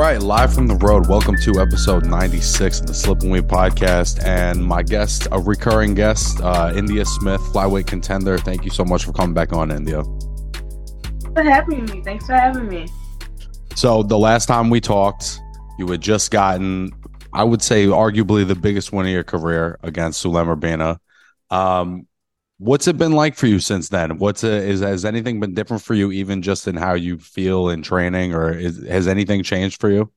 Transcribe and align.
road. 0.00 1.08
Welcome 1.08 1.36
to 1.42 1.60
episode 1.60 2.06
96 2.06 2.80
of 2.80 2.86
the 2.86 2.94
Slip 2.94 3.20
and 3.20 3.30
Weave 3.30 3.44
podcast. 3.44 4.24
And 4.24 4.64
my 4.64 4.82
guest, 4.82 5.28
a 5.30 5.38
recurring 5.38 5.92
guest, 5.92 6.40
uh, 6.40 6.72
Indeya 6.72 7.06
Smith, 7.06 7.40
flyweight 7.52 7.86
contender. 7.86 8.38
Thank 8.38 8.64
you 8.64 8.70
so 8.70 8.82
much 8.82 9.04
for 9.04 9.12
coming 9.12 9.34
back 9.34 9.52
on, 9.52 9.68
Indeya. 9.68 10.02
for 11.34 11.42
having 11.42 11.84
me. 11.84 12.02
Thanks 12.02 12.24
for 12.24 12.32
having 12.32 12.66
me. 12.66 12.88
So, 13.74 14.02
the 14.02 14.18
last 14.18 14.46
time 14.46 14.70
we 14.70 14.80
talked, 14.80 15.38
you 15.78 15.86
had 15.88 16.00
just 16.00 16.30
gotten, 16.30 16.92
I 17.34 17.44
would 17.44 17.60
say, 17.60 17.84
arguably 17.84 18.48
the 18.48 18.54
biggest 18.54 18.92
win 18.92 19.04
of 19.04 19.12
your 19.12 19.22
career 19.22 19.78
against 19.82 20.24
Sulem 20.24 20.46
Urbina. 20.46 20.98
Um, 21.54 22.06
what's 22.60 22.86
it 22.86 22.98
been 22.98 23.12
like 23.12 23.34
for 23.34 23.46
you 23.46 23.58
since 23.58 23.88
then? 23.88 24.18
What's 24.18 24.44
a, 24.44 24.50
is 24.50 24.80
has 24.80 25.04
anything 25.04 25.40
been 25.40 25.54
different 25.54 25.82
for 25.82 25.94
you, 25.94 26.12
even 26.12 26.42
just 26.42 26.68
in 26.68 26.76
how 26.76 26.94
you 26.94 27.18
feel 27.18 27.70
in 27.70 27.82
training, 27.82 28.34
or 28.34 28.52
is, 28.52 28.86
has 28.86 29.08
anything 29.08 29.42
changed 29.42 29.80
for 29.80 29.90
you? 29.90 30.12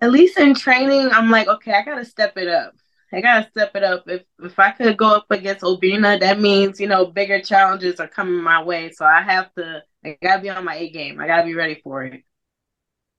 At 0.00 0.10
least 0.10 0.38
in 0.38 0.54
training, 0.54 1.10
I'm 1.12 1.30
like, 1.30 1.46
okay, 1.46 1.74
I 1.74 1.84
gotta 1.84 2.06
step 2.06 2.36
it 2.38 2.48
up. 2.48 2.74
I 3.12 3.20
gotta 3.20 3.48
step 3.50 3.76
it 3.76 3.84
up. 3.84 4.04
If 4.08 4.22
if 4.42 4.58
I 4.58 4.70
could 4.70 4.96
go 4.96 5.14
up 5.16 5.26
against 5.30 5.62
Urbina, 5.62 6.18
that 6.20 6.40
means 6.40 6.80
you 6.80 6.88
know 6.88 7.06
bigger 7.06 7.40
challenges 7.40 8.00
are 8.00 8.08
coming 8.08 8.42
my 8.42 8.62
way. 8.62 8.90
So 8.90 9.04
I 9.04 9.20
have 9.22 9.54
to. 9.54 9.82
I 10.04 10.16
gotta 10.22 10.40
be 10.40 10.48
on 10.48 10.64
my 10.64 10.74
A 10.74 10.90
game. 10.90 11.20
I 11.20 11.26
gotta 11.26 11.44
be 11.44 11.54
ready 11.54 11.80
for 11.84 12.02
it. 12.04 12.24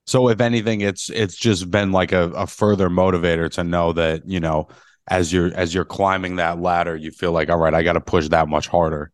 So, 0.08 0.30
if 0.30 0.42
anything, 0.42 0.82
it's 0.82 1.12
it's 1.12 1.36
just 1.36 1.70
been 1.70 1.92
like 1.92 2.12
a, 2.12 2.32
a 2.32 2.48
further 2.48 2.90
motivator 2.90 3.50
to 3.52 3.64
know 3.64 3.94
that 3.94 4.28
you 4.28 4.40
know 4.40 4.68
as 5.12 5.32
you're 5.32 5.54
as 5.54 5.74
you're 5.76 5.86
climbing 5.86 6.38
that 6.38 6.60
ladder, 6.60 6.96
you 6.96 7.12
feel 7.12 7.34
like, 7.34 7.50
all 7.50 7.58
right, 7.58 7.74
I 7.74 7.84
got 7.84 7.94
to 7.94 8.02
push 8.02 8.30
that 8.30 8.48
much 8.48 8.68
harder. 8.68 9.12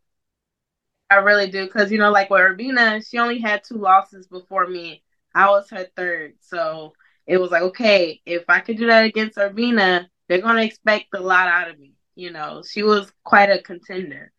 I 1.10 1.16
really 1.16 1.50
do, 1.50 1.66
because 1.66 1.92
you 1.92 1.98
know, 1.98 2.12
like 2.12 2.30
with 2.30 2.42
Urbina, 2.42 3.06
she 3.10 3.18
only 3.18 3.40
had 3.40 3.64
two 3.64 3.78
losses 3.78 4.28
before 4.28 4.68
me. 4.68 5.04
I 5.34 5.50
was 5.50 5.70
her 5.72 5.88
third, 5.96 6.36
so 6.40 6.94
it 7.26 7.38
was 7.38 7.50
like, 7.52 7.64
okay, 7.64 8.22
if 8.26 8.44
I 8.48 8.60
could 8.60 8.78
do 8.78 8.86
that 8.88 9.06
against 9.06 9.38
Urbina, 9.38 10.08
they're 10.28 10.42
gonna 10.42 10.62
expect 10.64 11.08
a 11.16 11.20
lot 11.20 11.48
out 11.48 11.70
of 11.70 11.80
me. 11.80 11.94
You 12.16 12.32
know, 12.32 12.62
she 12.70 12.84
was 12.84 13.12
quite 13.24 13.50
a 13.50 13.62
contender, 13.62 14.32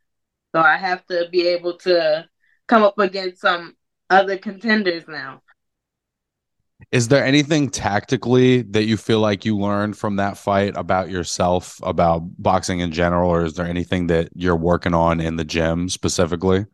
so 0.55 0.61
I 0.61 0.77
have 0.77 1.05
to 1.07 1.29
be 1.33 1.49
able 1.49 1.79
to 1.79 2.29
come 2.69 2.83
up 2.85 2.99
against 3.01 3.41
some 3.41 3.75
other 4.11 4.39
contenders 4.39 5.05
now. 5.09 5.43
Is 6.93 7.09
there 7.09 7.25
anything 7.25 7.69
tactically 7.69 8.63
that 8.63 8.85
you 8.85 8.97
feel 8.97 9.21
like 9.21 9.45
you 9.45 9.59
learned 9.59 9.99
from 9.99 10.17
that 10.17 10.39
fight 10.39 10.75
about 10.77 11.11
yourself, 11.11 11.81
about 11.83 12.23
boxing 12.39 12.81
in 12.81 12.93
general, 12.93 13.31
or 13.31 13.45
is 13.45 13.55
there 13.55 13.67
anything 13.67 14.07
that 14.07 14.31
you're 14.35 14.57
working 14.57 14.95
on 14.95 15.21
in 15.21 15.37
the 15.37 15.45
gym 15.45 15.89
specifically? 15.89 16.67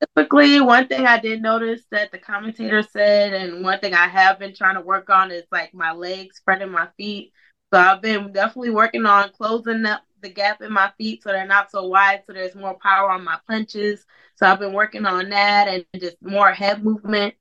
Typically, 0.00 0.60
one 0.60 0.86
thing 0.86 1.06
I 1.06 1.18
did 1.18 1.42
notice 1.42 1.82
that 1.90 2.12
the 2.12 2.18
commentator 2.18 2.82
said, 2.82 3.32
and 3.32 3.64
one 3.64 3.80
thing 3.80 3.92
I 3.92 4.06
have 4.06 4.38
been 4.38 4.54
trying 4.54 4.76
to 4.76 4.82
work 4.82 5.10
on 5.10 5.30
is 5.30 5.44
like 5.50 5.74
my 5.74 5.92
legs, 5.92 6.36
spreading 6.36 6.70
my 6.70 6.88
feet. 6.96 7.32
So 7.72 7.80
I've 7.80 8.02
been 8.02 8.32
definitely 8.32 8.70
working 8.70 9.04
on 9.04 9.30
closing 9.32 9.84
up 9.84 10.02
the 10.22 10.28
gap 10.28 10.62
in 10.62 10.72
my 10.72 10.92
feet 10.96 11.22
so 11.22 11.30
they're 11.30 11.46
not 11.46 11.70
so 11.70 11.88
wide, 11.88 12.22
so 12.26 12.32
there's 12.32 12.54
more 12.54 12.78
power 12.80 13.10
on 13.10 13.24
my 13.24 13.38
punches. 13.48 14.06
So 14.36 14.46
I've 14.46 14.60
been 14.60 14.72
working 14.72 15.06
on 15.06 15.30
that 15.30 15.66
and 15.66 15.84
just 16.00 16.16
more 16.22 16.52
head 16.52 16.84
movement 16.84 17.34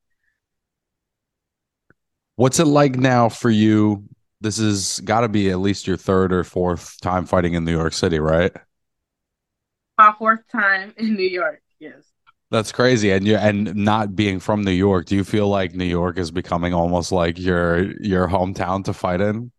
What's 2.35 2.59
it 2.59 2.66
like 2.66 2.96
now 2.96 3.29
for 3.29 3.50
you? 3.50 4.03
This 4.41 4.57
has 4.57 5.00
got 5.00 5.22
to 5.22 5.29
be 5.29 5.50
at 5.50 5.59
least 5.59 5.88
your 5.88 5.97
third 5.97 6.34
or 6.34 6.44
fourth 6.44 7.00
time 7.01 7.25
fighting 7.25 7.53
in 7.53 7.66
New 7.66 7.72
York 7.72 7.94
City, 7.94 8.19
right? 8.19 8.51
My 9.97 10.13
fourth 10.18 10.41
time 10.51 10.94
in 10.97 11.16
New 11.16 11.28
York. 11.28 11.62
Yes. 11.79 12.12
That's 12.51 12.72
crazy. 12.72 13.12
And 13.12 13.25
you 13.25 13.38
and 13.38 13.73
not 13.75 14.16
being 14.16 14.40
from 14.40 14.63
New 14.63 14.72
York, 14.72 15.06
do 15.06 15.16
you 15.16 15.23
feel 15.23 15.47
like 15.47 15.73
New 15.73 15.85
York 15.85 16.18
is 16.18 16.31
becoming 16.31 16.73
almost 16.73 17.12
like 17.12 17.40
your 17.40 17.91
your 18.01 18.28
hometown 18.28 18.84
to 18.85 18.94
fight 18.94 19.22
in? 19.22 19.52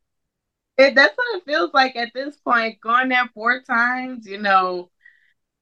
It, 0.79 0.95
that's 0.95 1.17
what 1.17 1.39
it 1.39 1.45
feels 1.47 1.71
like 1.73 1.97
at 1.97 2.13
this 2.15 2.37
point. 2.37 2.81
Going 2.81 3.09
there 3.09 3.29
four 3.35 3.63
times, 3.63 4.27
you 4.27 4.39
know, 4.39 4.91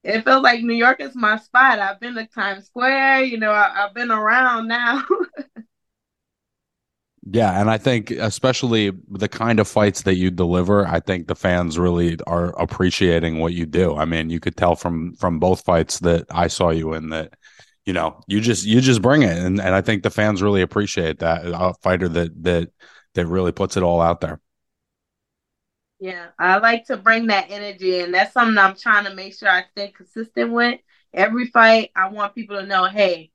it 0.03 0.25
feels 0.25 0.43
like 0.43 0.61
New 0.61 0.75
York 0.75 1.01
is 1.01 1.15
my 1.15 1.39
spot. 1.39 1.79
I've 1.79 2.01
been 2.01 2.15
to 2.17 2.27
Times 2.27 2.67
Square, 2.67 3.23
you 3.23 3.39
know, 3.39 3.53
I, 3.53 3.73
have 3.75 3.95
been 3.95 4.11
around 4.11 4.69
now. 4.69 5.03
Yeah, 7.31 7.59
and 7.59 7.71
I 7.71 7.79
think 7.79 8.11
especially 8.11 8.93
the 9.09 9.29
kind 9.29 9.59
of 9.59 9.67
fights 9.67 10.03
that 10.03 10.17
you 10.17 10.31
deliver, 10.31 10.87
I 10.87 11.01
think 11.01 11.27
the 11.27 11.35
fans 11.35 11.79
really 11.79 12.19
are 12.27 12.49
appreciating 12.61 13.39
what 13.39 13.55
you 13.55 13.65
do. 13.65 13.97
I 13.97 14.05
mean, 14.05 14.29
you 14.29 14.41
could 14.41 14.57
tell 14.57 14.77
from 14.77 15.15
from 15.15 15.39
both 15.39 15.65
fights 15.65 16.01
that 16.01 16.27
I 16.31 16.49
saw 16.49 16.69
you 16.71 16.93
in 16.93 17.09
that 17.11 17.33
you 17.87 17.93
know, 17.95 18.21
you 18.29 18.41
just 18.41 18.67
you 18.67 18.81
just 18.81 19.01
bring 19.03 19.23
it 19.23 19.37
and 19.39 19.59
and 19.61 19.75
I 19.75 19.81
think 19.81 20.03
the 20.03 20.11
fans 20.11 20.43
really 20.43 20.61
appreciate 20.63 21.21
that 21.21 21.43
a 21.47 21.73
fighter 21.83 22.09
that 22.11 22.43
that 22.45 22.71
that 23.15 23.27
really 23.27 23.53
puts 23.53 23.77
it 23.79 23.83
all 23.83 24.01
out 24.03 24.21
there. 24.21 24.41
Yeah, 26.01 26.29
I 26.39 26.59
like 26.59 26.87
to 26.87 26.97
bring 26.97 27.29
that 27.29 27.51
energy 27.51 28.01
and 28.01 28.13
that's 28.13 28.33
something 28.33 28.59
I'm 28.59 28.77
trying 28.77 29.05
to 29.05 29.15
make 29.15 29.35
sure 29.37 29.49
I 29.49 29.65
stay 29.73 29.91
consistent 29.91 30.53
with. 30.53 30.81
Every 31.13 31.47
fight, 31.47 31.91
I 31.97 32.09
want 32.09 32.35
people 32.35 32.57
to 32.57 32.67
know, 32.67 32.85
hey, 32.87 33.31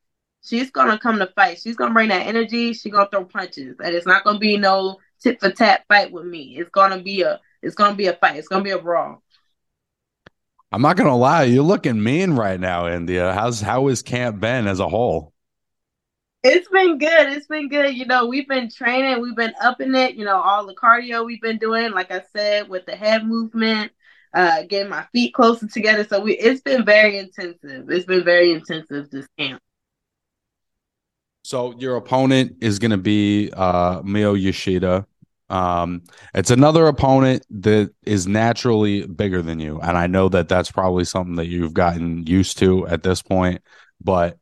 she's 0.49 0.71
gonna 0.71 0.97
come 0.97 1.19
to 1.19 1.27
fight. 1.27 1.59
She's 1.61 1.75
gonna 1.75 1.93
bring 1.93 2.09
that 2.09 2.27
energy. 2.27 2.73
She's 2.73 2.91
gonna 2.91 3.09
throw 3.09 3.25
punches, 3.25 3.75
and 3.83 3.95
it's 3.95 4.07
not 4.07 4.23
gonna 4.23 4.39
be 4.39 4.57
no 4.57 4.97
tit 5.21 5.39
for 5.39 5.51
tat 5.51 5.85
fight 5.87 6.11
with 6.11 6.25
me. 6.25 6.57
It's 6.57 6.69
gonna 6.71 7.01
be 7.01 7.21
a 7.21 7.39
it's 7.61 7.75
gonna 7.75 7.95
be 7.95 8.07
a 8.07 8.13
fight. 8.13 8.37
It's 8.37 8.47
gonna 8.47 8.63
be 8.63 8.71
a 8.71 8.79
brawl. 8.79 9.21
I'm 10.71 10.81
not 10.81 10.97
gonna 10.97 11.15
lie, 11.15 11.43
you're 11.43 11.63
looking 11.63 12.01
mean 12.01 12.35
right 12.35 12.59
now, 12.59 12.83
Indeya. 12.83 13.33
How's 13.33 13.61
how 13.61 13.87
is 13.87 14.01
camp 14.01 14.39
been 14.39 14.67
as 14.67 14.79
a 14.79 14.87
whole? 14.87 15.33
It's 16.41 16.69
been 16.69 16.97
good. 16.97 17.33
It's 17.33 17.47
been 17.47 17.67
good. 17.67 17.95
You 17.95 18.05
know, 18.05 18.25
we've 18.27 18.47
been 18.47 18.69
training, 18.69 19.21
we've 19.21 19.35
been 19.35 19.53
upping 19.61 19.93
it, 19.93 20.15
you 20.15 20.23
know, 20.23 20.39
all 20.39 20.65
the 20.65 20.75
cardio 20.75 21.25
we've 21.25 21.41
been 21.41 21.57
doing, 21.57 21.91
like 21.91 22.11
I 22.11 22.23
said, 22.33 22.69
with 22.69 22.85
the 22.85 22.95
head 22.95 23.27
movement, 23.27 23.91
uh, 24.33 24.63
getting 24.63 24.89
my 24.89 25.05
feet 25.11 25.33
closer 25.33 25.67
together. 25.67 26.05
So 26.05 26.21
we 26.21 26.37
it's 26.37 26.61
been 26.61 26.85
very 26.85 27.17
intensive. 27.17 27.89
It's 27.89 28.05
been 28.05 28.23
very 28.23 28.51
intensive 28.51 29.09
this 29.09 29.27
camp. 29.37 29.61
So 31.49 31.73
your 31.79 31.95
opponent 31.95 32.57
is 32.61 32.77
going 32.77 32.91
to 32.91 32.97
be 32.97 33.49
uh, 33.53 34.03
Miyo 34.03 34.39
Yoshida. 34.39 35.07
Um, 35.49 36.03
it's 36.35 36.51
another 36.51 36.85
opponent 36.85 37.43
that 37.49 37.91
is 38.03 38.27
naturally 38.27 39.07
bigger 39.07 39.41
than 39.41 39.59
you, 39.59 39.79
and 39.81 39.97
I 39.97 40.05
know 40.05 40.29
that 40.29 40.47
that's 40.47 40.69
probably 40.69 41.05
something 41.05 41.37
that 41.37 41.47
you've 41.47 41.73
gotten 41.73 42.27
used 42.27 42.59
to 42.59 42.85
at 42.85 43.01
this 43.01 43.23
point. 43.23 43.63
But 43.99 44.37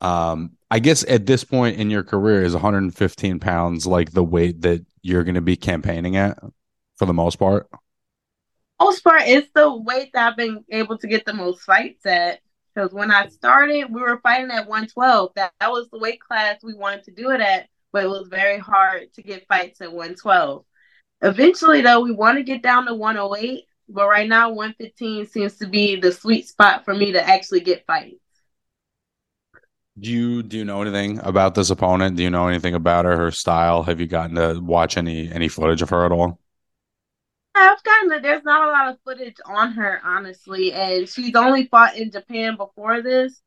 um, 0.00 0.52
I 0.70 0.78
guess 0.78 1.04
at 1.06 1.26
this 1.26 1.44
point 1.44 1.76
in 1.76 1.90
your 1.90 2.02
career, 2.02 2.42
is 2.42 2.54
115 2.54 3.40
pounds 3.40 3.86
like 3.86 4.12
the 4.12 4.24
weight 4.24 4.62
that 4.62 4.86
you're 5.02 5.24
going 5.24 5.34
to 5.34 5.42
be 5.42 5.56
campaigning 5.56 6.16
at 6.16 6.38
for 6.96 7.04
the 7.04 7.12
most 7.12 7.36
part? 7.36 7.68
Most 8.80 9.04
part, 9.04 9.20
it's 9.26 9.50
the 9.54 9.70
weight 9.70 10.12
that 10.14 10.30
I've 10.30 10.36
been 10.38 10.64
able 10.70 10.96
to 10.96 11.08
get 11.08 11.26
the 11.26 11.34
most 11.34 11.60
fights 11.60 12.06
at. 12.06 12.40
Because 12.78 12.92
when 12.92 13.10
I 13.10 13.26
started, 13.26 13.92
we 13.92 14.00
were 14.00 14.20
fighting 14.22 14.52
at 14.52 14.68
112. 14.68 15.32
That, 15.34 15.52
that 15.58 15.72
was 15.72 15.88
the 15.90 15.98
weight 15.98 16.20
class 16.20 16.62
we 16.62 16.74
wanted 16.74 17.02
to 17.06 17.10
do 17.10 17.30
it 17.30 17.40
at, 17.40 17.66
but 17.92 18.04
it 18.04 18.08
was 18.08 18.28
very 18.28 18.58
hard 18.58 19.12
to 19.14 19.22
get 19.22 19.48
fights 19.48 19.80
at 19.80 19.90
112. 19.90 20.64
Eventually, 21.22 21.80
though, 21.80 21.98
we 21.98 22.12
want 22.12 22.38
to 22.38 22.44
get 22.44 22.62
down 22.62 22.86
to 22.86 22.94
108, 22.94 23.64
but 23.88 24.06
right 24.06 24.28
now, 24.28 24.50
115 24.50 25.26
seems 25.26 25.56
to 25.56 25.66
be 25.66 25.96
the 25.96 26.12
sweet 26.12 26.46
spot 26.46 26.84
for 26.84 26.94
me 26.94 27.10
to 27.10 27.28
actually 27.28 27.62
get 27.62 27.84
fights. 27.84 28.14
Do 29.98 30.12
you 30.12 30.44
do 30.44 30.56
you 30.56 30.64
know 30.64 30.80
anything 30.80 31.18
about 31.24 31.56
this 31.56 31.70
opponent? 31.70 32.14
Do 32.14 32.22
you 32.22 32.30
know 32.30 32.46
anything 32.46 32.74
about 32.74 33.06
her, 33.06 33.16
her 33.16 33.32
style? 33.32 33.82
Have 33.82 33.98
you 33.98 34.06
gotten 34.06 34.36
to 34.36 34.60
watch 34.60 34.96
any 34.96 35.28
any 35.32 35.48
footage 35.48 35.82
of 35.82 35.90
her 35.90 36.06
at 36.06 36.12
all? 36.12 36.38
I've 37.58 37.82
gotten 37.82 38.08
that 38.10 38.22
there's 38.22 38.44
not 38.44 38.68
a 38.68 38.70
lot 38.72 38.88
of 38.88 38.98
footage 39.04 39.36
on 39.44 39.72
her, 39.72 40.00
honestly, 40.04 40.72
and 40.72 41.08
she's 41.08 41.34
only 41.34 41.66
fought 41.66 41.96
in 41.96 42.10
Japan 42.10 42.56
before 42.56 43.02
this. 43.02 43.40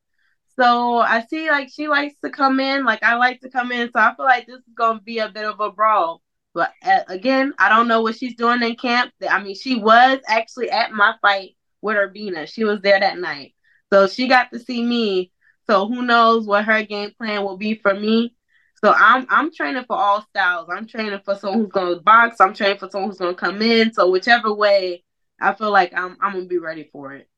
So 0.59 0.99
I 0.99 1.23
see 1.25 1.49
like 1.49 1.69
she 1.71 1.87
likes 1.87 2.15
to 2.23 2.29
come 2.31 2.59
in, 2.59 2.85
like 2.85 3.03
I 3.03 3.15
like 3.15 3.41
to 3.41 3.49
come 3.49 3.71
in. 3.71 3.91
So 3.91 3.99
I 3.99 4.15
feel 4.15 4.25
like 4.25 4.47
this 4.47 4.57
is 4.59 4.73
gonna 4.75 5.01
be 5.01 5.19
a 5.19 5.29
bit 5.29 5.45
of 5.45 5.59
a 5.59 5.71
brawl. 5.71 6.21
But 6.53 6.73
uh, 6.83 7.01
again, 7.07 7.53
I 7.59 7.69
don't 7.69 7.87
know 7.87 8.01
what 8.01 8.17
she's 8.17 8.35
doing 8.35 8.61
in 8.63 8.75
camp. 8.75 9.13
I 9.29 9.41
mean, 9.43 9.55
she 9.55 9.75
was 9.79 10.19
actually 10.27 10.69
at 10.71 10.91
my 10.91 11.15
fight 11.21 11.57
with 11.81 11.97
Urbina. 11.97 12.47
She 12.47 12.63
was 12.65 12.81
there 12.81 12.99
that 12.99 13.19
night, 13.19 13.55
so 13.91 14.07
she 14.07 14.27
got 14.27 14.51
to 14.53 14.59
see 14.59 14.83
me. 14.83 15.31
So 15.67 15.87
who 15.87 16.01
knows 16.03 16.45
what 16.47 16.65
her 16.65 16.83
game 16.83 17.11
plan 17.17 17.43
will 17.43 17.57
be 17.57 17.75
for 17.75 17.93
me? 17.93 18.35
So 18.83 18.93
I'm 18.93 19.27
I'm 19.29 19.53
training 19.53 19.83
for 19.87 19.95
all 19.95 20.21
styles. 20.23 20.69
I'm 20.71 20.87
training 20.87 21.19
for 21.23 21.35
someone 21.35 21.61
who's 21.61 21.71
gonna 21.71 21.99
box. 22.01 22.37
I'm 22.41 22.53
training 22.53 22.79
for 22.79 22.89
someone 22.89 23.11
who's 23.11 23.19
gonna 23.19 23.35
come 23.35 23.61
in. 23.61 23.93
So 23.93 24.09
whichever 24.09 24.51
way, 24.53 25.03
I 25.39 25.53
feel 25.53 25.71
like 25.71 25.93
I'm 25.95 26.17
I'm 26.21 26.33
gonna 26.33 26.45
be 26.45 26.57
ready 26.57 26.89
for 26.91 27.13
it. 27.13 27.29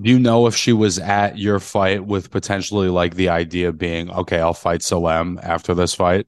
Do 0.00 0.10
you 0.10 0.18
know 0.18 0.46
if 0.46 0.54
she 0.56 0.72
was 0.72 0.98
at 0.98 1.38
your 1.38 1.58
fight 1.60 2.04
with 2.04 2.30
potentially 2.30 2.88
like 2.88 3.14
the 3.14 3.30
idea 3.30 3.72
being, 3.72 4.10
okay, 4.10 4.40
I'll 4.40 4.52
fight 4.54 4.80
Sulem 4.80 5.42
after 5.42 5.74
this 5.74 5.94
fight? 5.94 6.26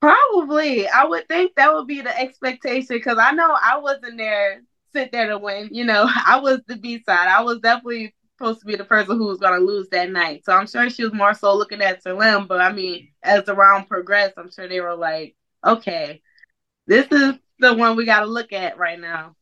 Probably. 0.00 0.86
I 0.88 1.04
would 1.04 1.26
think 1.28 1.54
that 1.56 1.72
would 1.72 1.86
be 1.86 2.02
the 2.02 2.16
expectation 2.18 2.96
because 2.96 3.18
I 3.18 3.32
know 3.32 3.56
I 3.60 3.78
wasn't 3.78 4.16
there, 4.18 4.62
sit 4.92 5.10
there 5.12 5.28
to 5.28 5.38
win. 5.38 5.70
You 5.72 5.84
know, 5.84 6.08
I 6.26 6.38
was 6.40 6.60
the 6.66 6.76
B 6.76 7.02
side. 7.04 7.28
I 7.28 7.42
was 7.42 7.58
definitely 7.60 8.14
supposed 8.38 8.60
to 8.60 8.66
be 8.66 8.76
the 8.76 8.84
person 8.84 9.18
who 9.18 9.26
was 9.26 9.38
gonna 9.38 9.58
lose 9.58 9.88
that 9.90 10.10
night. 10.10 10.44
So 10.44 10.52
I'm 10.52 10.66
sure 10.66 10.88
she 10.88 11.04
was 11.04 11.12
more 11.12 11.34
so 11.34 11.54
looking 11.56 11.82
at 11.82 12.02
Sulem. 12.02 12.46
But 12.46 12.60
I 12.60 12.72
mean, 12.72 13.08
as 13.22 13.44
the 13.44 13.54
round 13.54 13.88
progressed, 13.88 14.34
I'm 14.36 14.50
sure 14.50 14.68
they 14.68 14.80
were 14.80 14.94
like, 14.94 15.36
okay, 15.66 16.22
this 16.86 17.06
is 17.10 17.34
the 17.58 17.74
one 17.74 17.96
we 17.96 18.06
got 18.06 18.20
to 18.20 18.26
look 18.26 18.52
at 18.52 18.78
right 18.78 18.98
now. 18.98 19.34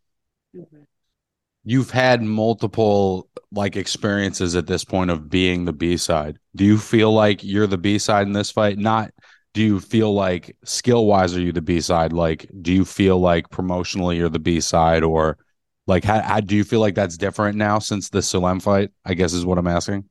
You've 1.64 1.90
had 1.90 2.22
multiple 2.22 3.28
like 3.52 3.76
experiences 3.76 4.54
at 4.56 4.66
this 4.66 4.84
point 4.84 5.10
of 5.10 5.28
being 5.28 5.64
the 5.64 5.72
B 5.72 5.96
side. 5.96 6.38
Do 6.54 6.64
you 6.64 6.78
feel 6.78 7.12
like 7.12 7.44
you're 7.44 7.66
the 7.66 7.78
B 7.78 7.98
side 7.98 8.26
in 8.26 8.32
this 8.32 8.50
fight? 8.50 8.78
Not 8.78 9.10
do 9.52 9.62
you 9.62 9.80
feel 9.80 10.12
like 10.12 10.54
skill 10.64 11.06
wise 11.06 11.36
are 11.36 11.40
you 11.40 11.52
the 11.52 11.62
B 11.62 11.80
side? 11.80 12.12
Like 12.12 12.48
do 12.62 12.72
you 12.72 12.84
feel 12.84 13.18
like 13.18 13.48
promotionally 13.48 14.16
you're 14.16 14.28
the 14.28 14.38
B 14.38 14.60
side 14.60 15.02
or 15.02 15.38
like 15.86 16.04
how, 16.04 16.20
how 16.20 16.40
do 16.40 16.56
you 16.56 16.64
feel 16.64 16.80
like 16.80 16.94
that's 16.94 17.16
different 17.16 17.56
now 17.56 17.78
since 17.78 18.08
the 18.08 18.18
Sulem 18.18 18.60
fight? 18.60 18.90
I 19.04 19.14
guess 19.14 19.32
is 19.32 19.46
what 19.46 19.58
I'm 19.58 19.66
asking. 19.66 20.08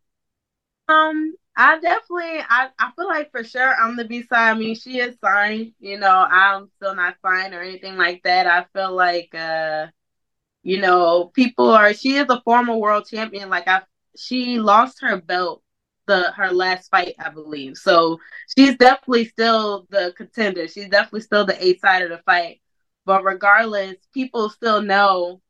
Um 0.88 1.36
I 1.57 1.80
definitely, 1.80 2.44
I, 2.50 2.69
I 2.77 2.92
feel 2.95 3.07
like 3.07 3.31
for 3.31 3.44
sure 3.44 3.74
I'm 3.75 3.95
the 3.95 4.04
B 4.04 4.24
side. 4.24 4.51
I 4.51 4.54
mean, 4.56 4.75
she 4.75 5.00
is 5.00 5.16
signed. 5.24 5.74
You 5.80 5.98
know, 5.98 6.27
I'm 6.30 6.69
still 6.75 6.95
not 6.95 7.16
signed 7.25 7.54
or 7.54 7.62
anything 7.62 7.95
like 7.95 8.24
that. 8.24 8.45
I 8.45 8.66
feel 8.74 8.94
like, 8.94 9.33
uh, 9.33 9.88
you 10.63 10.81
know, 10.81 11.31
people 11.33 11.69
are. 11.69 11.94
She 11.94 12.16
is 12.18 12.25
a 12.30 12.42
former 12.42 12.75
world 12.75 13.07
champion. 13.10 13.50
Like 13.50 13.68
I, 13.68 13.83
she 14.18 14.60
lost 14.60 15.01
her 15.01 15.21
belt 15.21 15.63
the 16.07 16.31
her 16.33 16.51
last 16.51 16.89
fight, 16.92 17.16
I 17.19 17.30
believe. 17.30 17.78
So 17.78 18.19
she's 18.57 18.75
definitely 18.78 19.25
still 19.25 19.88
the 19.89 20.13
contender. 20.18 20.68
She's 20.68 20.89
definitely 20.89 21.21
still 21.21 21.45
the 21.45 21.63
A 21.63 21.78
side 21.78 22.01
of 22.04 22.10
the 22.10 22.19
fight. 22.25 22.62
But 23.06 23.24
regardless, 23.24 23.95
people 24.13 24.50
still 24.50 24.81
know 24.81 25.42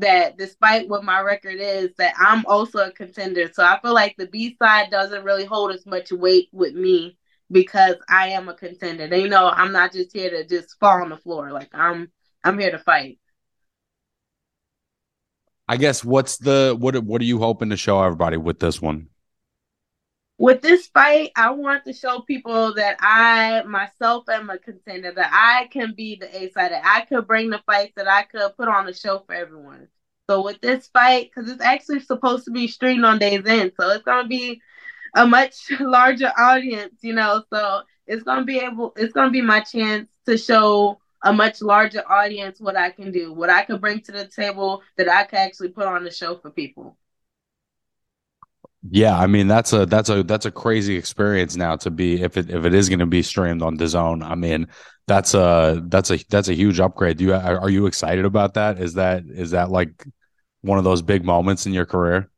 that 0.00 0.36
despite 0.36 0.88
what 0.88 1.04
my 1.04 1.20
record 1.20 1.56
is, 1.58 1.90
that 1.98 2.14
I'm 2.18 2.44
also 2.46 2.78
a 2.80 2.92
contender. 2.92 3.50
So 3.52 3.64
I 3.64 3.78
feel 3.80 3.94
like 3.94 4.14
the 4.16 4.26
B 4.26 4.56
side 4.60 4.90
doesn't 4.90 5.24
really 5.24 5.44
hold 5.44 5.72
as 5.72 5.86
much 5.86 6.12
weight 6.12 6.48
with 6.52 6.74
me 6.74 7.16
because 7.50 7.96
I 8.08 8.28
am 8.28 8.48
a 8.48 8.54
contender. 8.54 9.08
They 9.08 9.28
know 9.28 9.48
I'm 9.48 9.72
not 9.72 9.92
just 9.92 10.12
here 10.12 10.30
to 10.30 10.44
just 10.46 10.78
fall 10.78 11.02
on 11.02 11.10
the 11.10 11.16
floor. 11.16 11.52
Like 11.52 11.70
I'm 11.72 12.10
I'm 12.44 12.58
here 12.58 12.70
to 12.70 12.78
fight. 12.78 13.18
I 15.68 15.76
guess 15.76 16.04
what's 16.04 16.36
the 16.36 16.76
what 16.78 16.96
what 17.02 17.20
are 17.20 17.24
you 17.24 17.38
hoping 17.38 17.70
to 17.70 17.76
show 17.76 18.02
everybody 18.02 18.36
with 18.36 18.60
this 18.60 18.80
one? 18.80 19.08
With 20.38 20.60
this 20.60 20.86
fight, 20.88 21.32
I 21.34 21.50
want 21.52 21.84
to 21.86 21.94
show 21.94 22.20
people 22.20 22.74
that 22.74 22.98
I 23.00 23.62
myself 23.62 24.28
am 24.28 24.50
a 24.50 24.58
contender, 24.58 25.12
that 25.12 25.30
I 25.32 25.66
can 25.68 25.94
be 25.94 26.16
the 26.16 26.28
A 26.36 26.50
side, 26.50 26.72
that 26.72 26.84
I 26.84 27.06
could 27.06 27.26
bring 27.26 27.48
the 27.48 27.62
fights, 27.64 27.94
that 27.96 28.08
I 28.08 28.22
could 28.24 28.54
put 28.56 28.68
on 28.68 28.86
a 28.86 28.92
show 28.92 29.20
for 29.26 29.34
everyone. 29.34 29.88
So 30.28 30.42
with 30.44 30.60
this 30.60 30.88
fight, 30.88 31.30
because 31.34 31.50
it's 31.50 31.62
actually 31.62 32.00
supposed 32.00 32.44
to 32.46 32.50
be 32.50 32.68
streamed 32.68 33.04
on 33.04 33.18
DAZN, 33.18 33.72
so 33.80 33.90
it's 33.90 34.04
gonna 34.04 34.28
be 34.28 34.60
a 35.14 35.26
much 35.26 35.70
larger 35.80 36.32
audience, 36.36 36.98
you 37.02 37.14
know. 37.14 37.42
So 37.50 37.82
it's 38.06 38.22
gonna 38.22 38.44
be 38.44 38.58
able, 38.58 38.92
it's 38.96 39.14
gonna 39.14 39.30
be 39.30 39.42
my 39.42 39.60
chance 39.60 40.10
to 40.26 40.36
show 40.36 40.98
a 41.22 41.32
much 41.32 41.62
larger 41.62 42.02
audience 42.10 42.60
what 42.60 42.76
I 42.76 42.90
can 42.90 43.10
do, 43.10 43.32
what 43.32 43.48
I 43.48 43.64
can 43.64 43.78
bring 43.78 44.00
to 44.02 44.12
the 44.12 44.26
table 44.26 44.82
that 44.98 45.08
I 45.08 45.24
can 45.24 45.38
actually 45.38 45.68
put 45.70 45.86
on 45.86 46.04
the 46.04 46.10
show 46.10 46.36
for 46.36 46.50
people. 46.50 46.98
Yeah, 48.90 49.18
I 49.18 49.26
mean 49.26 49.48
that's 49.48 49.72
a 49.72 49.86
that's 49.86 50.08
a 50.08 50.22
that's 50.22 50.46
a 50.46 50.50
crazy 50.50 50.96
experience 50.96 51.56
now 51.56 51.76
to 51.76 51.90
be 51.90 52.22
if 52.22 52.36
it 52.36 52.50
if 52.50 52.64
it 52.64 52.74
is 52.74 52.88
going 52.88 52.98
to 53.00 53.06
be 53.06 53.22
streamed 53.22 53.62
on 53.62 53.78
DAZN. 53.78 54.22
I 54.22 54.34
mean 54.34 54.68
that's 55.06 55.34
a 55.34 55.82
that's 55.88 56.10
a 56.10 56.18
that's 56.28 56.48
a 56.48 56.54
huge 56.54 56.78
upgrade. 56.78 57.16
Do 57.16 57.24
you 57.24 57.34
are 57.34 57.70
you 57.70 57.86
excited 57.86 58.24
about 58.24 58.54
that? 58.54 58.78
Is 58.78 58.94
that 58.94 59.24
is 59.26 59.52
that 59.52 59.70
like 59.70 60.04
one 60.60 60.78
of 60.78 60.84
those 60.84 61.02
big 61.02 61.24
moments 61.24 61.66
in 61.66 61.72
your 61.72 61.86
career? 61.86 62.30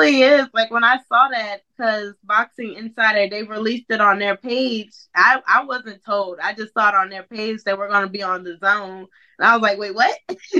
It 0.00 0.14
is 0.14 0.48
like 0.52 0.70
when 0.72 0.82
I 0.82 0.98
saw 1.08 1.28
that 1.28 1.60
because 1.76 2.14
Boxing 2.24 2.74
Insider 2.74 3.28
they 3.30 3.44
released 3.44 3.86
it 3.90 4.00
on 4.00 4.18
their 4.18 4.36
page. 4.36 4.92
I 5.14 5.40
I 5.46 5.64
wasn't 5.64 6.04
told. 6.04 6.38
I 6.42 6.54
just 6.54 6.74
saw 6.74 6.88
it 6.88 6.94
on 6.96 7.08
their 7.08 7.22
page 7.22 7.62
that 7.64 7.78
we're 7.78 7.88
going 7.88 8.02
to 8.02 8.10
be 8.10 8.22
on 8.22 8.44
DAZN, 8.44 8.98
and 8.98 9.08
I 9.38 9.54
was 9.54 9.62
like, 9.62 9.78
wait, 9.78 9.94
what? 9.94 10.18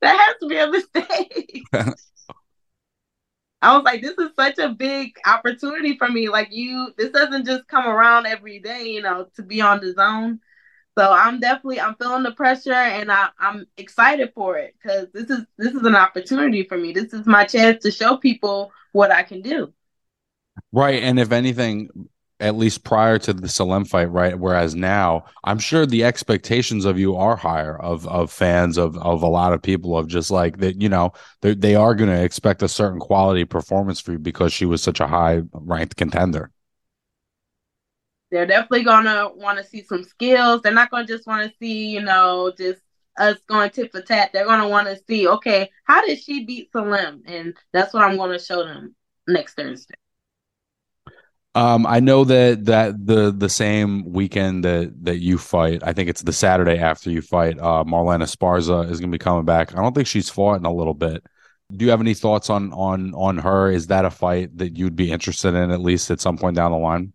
that 0.00 0.16
has 0.16 0.36
to 0.40 0.48
be 0.48 0.56
a 0.56 0.70
mistake. 0.70 1.62
I 3.60 3.76
was 3.76 3.84
like, 3.84 4.02
this 4.02 4.16
is 4.18 4.30
such 4.36 4.58
a 4.58 4.68
big 4.68 5.18
opportunity 5.26 5.96
for 5.96 6.08
me. 6.08 6.28
Like 6.28 6.48
you, 6.52 6.92
this 6.96 7.10
doesn't 7.10 7.44
just 7.44 7.66
come 7.66 7.86
around 7.86 8.26
every 8.26 8.60
day, 8.60 8.84
you 8.84 9.02
know, 9.02 9.26
to 9.34 9.42
be 9.42 9.60
on 9.60 9.80
DAZN. 9.80 10.38
So 10.96 11.12
I'm 11.12 11.38
definitely 11.38 11.80
I'm 11.80 11.94
feeling 11.94 12.24
the 12.24 12.32
pressure 12.32 12.72
and 12.72 13.10
I, 13.10 13.28
I'm 13.38 13.66
excited 13.76 14.32
for 14.34 14.58
it 14.58 14.74
because 14.80 15.06
this 15.12 15.30
is 15.30 15.44
this 15.56 15.72
is 15.72 15.82
an 15.82 15.94
opportunity 15.94 16.64
for 16.64 16.76
me. 16.76 16.92
This 16.92 17.12
is 17.12 17.24
my 17.26 17.44
chance 17.44 17.84
to 17.84 17.90
show 17.92 18.16
people 18.16 18.72
what 18.92 19.12
I 19.12 19.22
can 19.22 19.40
do. 19.40 19.72
Right. 20.72 21.02
And 21.02 21.20
if 21.20 21.30
anything, 21.30 22.08
at 22.40 22.56
least 22.56 22.84
prior 22.84 23.18
to 23.18 23.32
the 23.32 23.48
Sulem 23.48 23.86
fight, 23.86 24.10
right? 24.10 24.38
Whereas 24.38 24.74
now, 24.74 25.24
I'm 25.44 25.58
sure 25.58 25.86
the 25.86 26.04
expectations 26.04 26.84
of 26.84 26.98
you 26.98 27.16
are 27.16 27.36
higher 27.36 27.80
of 27.80 28.06
of 28.06 28.30
fans 28.30 28.78
of 28.78 28.96
of 28.98 29.22
a 29.22 29.28
lot 29.28 29.52
of 29.52 29.62
people 29.62 29.96
of 29.98 30.06
just 30.08 30.30
like 30.30 30.58
that. 30.58 30.80
You 30.80 30.88
know, 30.88 31.12
they 31.42 31.54
they 31.54 31.74
are 31.74 31.94
going 31.94 32.10
to 32.10 32.22
expect 32.22 32.62
a 32.62 32.68
certain 32.68 33.00
quality 33.00 33.44
performance 33.44 34.00
for 34.00 34.12
you 34.12 34.18
because 34.18 34.52
she 34.52 34.66
was 34.66 34.82
such 34.82 35.00
a 35.00 35.06
high 35.06 35.42
ranked 35.52 35.96
contender. 35.96 36.50
They're 38.30 38.46
definitely 38.46 38.84
gonna 38.84 39.30
want 39.34 39.58
to 39.58 39.64
see 39.64 39.82
some 39.82 40.04
skills. 40.04 40.60
They're 40.60 40.72
not 40.72 40.90
gonna 40.90 41.06
just 41.06 41.26
want 41.26 41.50
to 41.50 41.56
see, 41.58 41.88
you 41.88 42.02
know, 42.02 42.52
just 42.56 42.80
us 43.18 43.38
going 43.48 43.70
tit 43.70 43.90
for 43.90 44.02
tat. 44.02 44.30
They're 44.32 44.44
gonna 44.44 44.68
want 44.68 44.86
to 44.86 45.00
see, 45.08 45.26
okay, 45.26 45.70
how 45.84 46.04
did 46.04 46.20
she 46.20 46.44
beat 46.44 46.70
Sulem? 46.72 47.22
And 47.24 47.56
that's 47.72 47.94
what 47.94 48.04
I'm 48.04 48.16
gonna 48.16 48.38
show 48.38 48.64
them 48.64 48.94
next 49.26 49.54
Thursday. 49.54 49.94
Um, 51.58 51.88
I 51.88 51.98
know 51.98 52.22
that 52.22 52.66
that 52.66 53.04
the 53.04 53.32
the 53.32 53.48
same 53.48 54.12
weekend 54.12 54.64
that 54.64 54.92
that 55.04 55.18
you 55.18 55.38
fight, 55.38 55.82
I 55.82 55.92
think 55.92 56.08
it's 56.08 56.22
the 56.22 56.32
Saturday 56.32 56.78
after 56.78 57.10
you 57.10 57.20
fight. 57.20 57.58
Uh, 57.58 57.82
Marlen 57.82 58.22
Esparza 58.22 58.88
is 58.88 59.00
going 59.00 59.10
to 59.10 59.14
be 59.14 59.18
coming 59.18 59.44
back. 59.44 59.76
I 59.76 59.82
don't 59.82 59.92
think 59.92 60.06
she's 60.06 60.30
fought 60.30 60.60
in 60.60 60.66
a 60.66 60.72
little 60.72 60.94
bit. 60.94 61.26
Do 61.76 61.84
you 61.84 61.90
have 61.90 62.00
any 62.00 62.14
thoughts 62.14 62.48
on 62.48 62.72
on 62.72 63.12
on 63.14 63.38
her? 63.38 63.72
Is 63.72 63.88
that 63.88 64.04
a 64.04 64.10
fight 64.10 64.56
that 64.58 64.78
you'd 64.78 64.94
be 64.94 65.10
interested 65.10 65.54
in 65.56 65.72
at 65.72 65.80
least 65.80 66.12
at 66.12 66.20
some 66.20 66.38
point 66.38 66.54
down 66.54 66.70
the 66.70 66.78
line? 66.78 67.12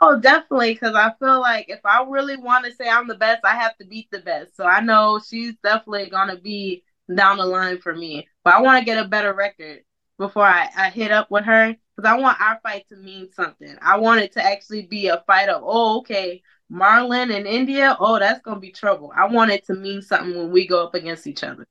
Oh, 0.00 0.18
definitely. 0.18 0.72
Because 0.72 0.96
I 0.96 1.12
feel 1.20 1.40
like 1.40 1.66
if 1.68 1.86
I 1.86 2.04
really 2.08 2.36
want 2.36 2.64
to 2.64 2.74
say 2.74 2.88
I'm 2.88 3.06
the 3.06 3.14
best, 3.14 3.44
I 3.44 3.54
have 3.54 3.78
to 3.78 3.86
beat 3.86 4.08
the 4.10 4.22
best. 4.22 4.56
So 4.56 4.64
I 4.64 4.80
know 4.80 5.20
she's 5.24 5.54
definitely 5.62 6.10
gonna 6.10 6.36
be 6.36 6.82
down 7.14 7.38
the 7.38 7.46
line 7.46 7.78
for 7.78 7.94
me. 7.94 8.26
But 8.42 8.54
I 8.54 8.60
want 8.62 8.80
to 8.80 8.84
get 8.84 8.98
a 8.98 9.08
better 9.08 9.32
record 9.32 9.84
before 10.18 10.46
I, 10.46 10.68
I 10.76 10.90
hit 10.90 11.12
up 11.12 11.30
with 11.30 11.44
her 11.44 11.76
because 11.94 12.10
I 12.10 12.18
want 12.18 12.40
our 12.40 12.58
fight 12.62 12.88
to 12.88 12.96
mean 12.96 13.28
something. 13.32 13.76
I 13.80 13.98
want 13.98 14.20
it 14.20 14.32
to 14.32 14.44
actually 14.44 14.82
be 14.82 15.08
a 15.08 15.22
fight 15.26 15.48
of, 15.48 15.62
oh, 15.64 15.98
okay, 15.98 16.42
Marlen 16.70 17.34
and 17.34 17.46
Indeya, 17.46 17.96
oh, 18.00 18.18
that's 18.18 18.40
going 18.40 18.56
to 18.56 18.60
be 18.60 18.70
trouble. 18.70 19.12
I 19.14 19.26
want 19.26 19.50
it 19.50 19.66
to 19.66 19.74
mean 19.74 20.00
something 20.00 20.36
when 20.36 20.50
we 20.50 20.66
go 20.66 20.84
up 20.84 20.94
against 20.94 21.26
each 21.26 21.44
other. 21.44 21.66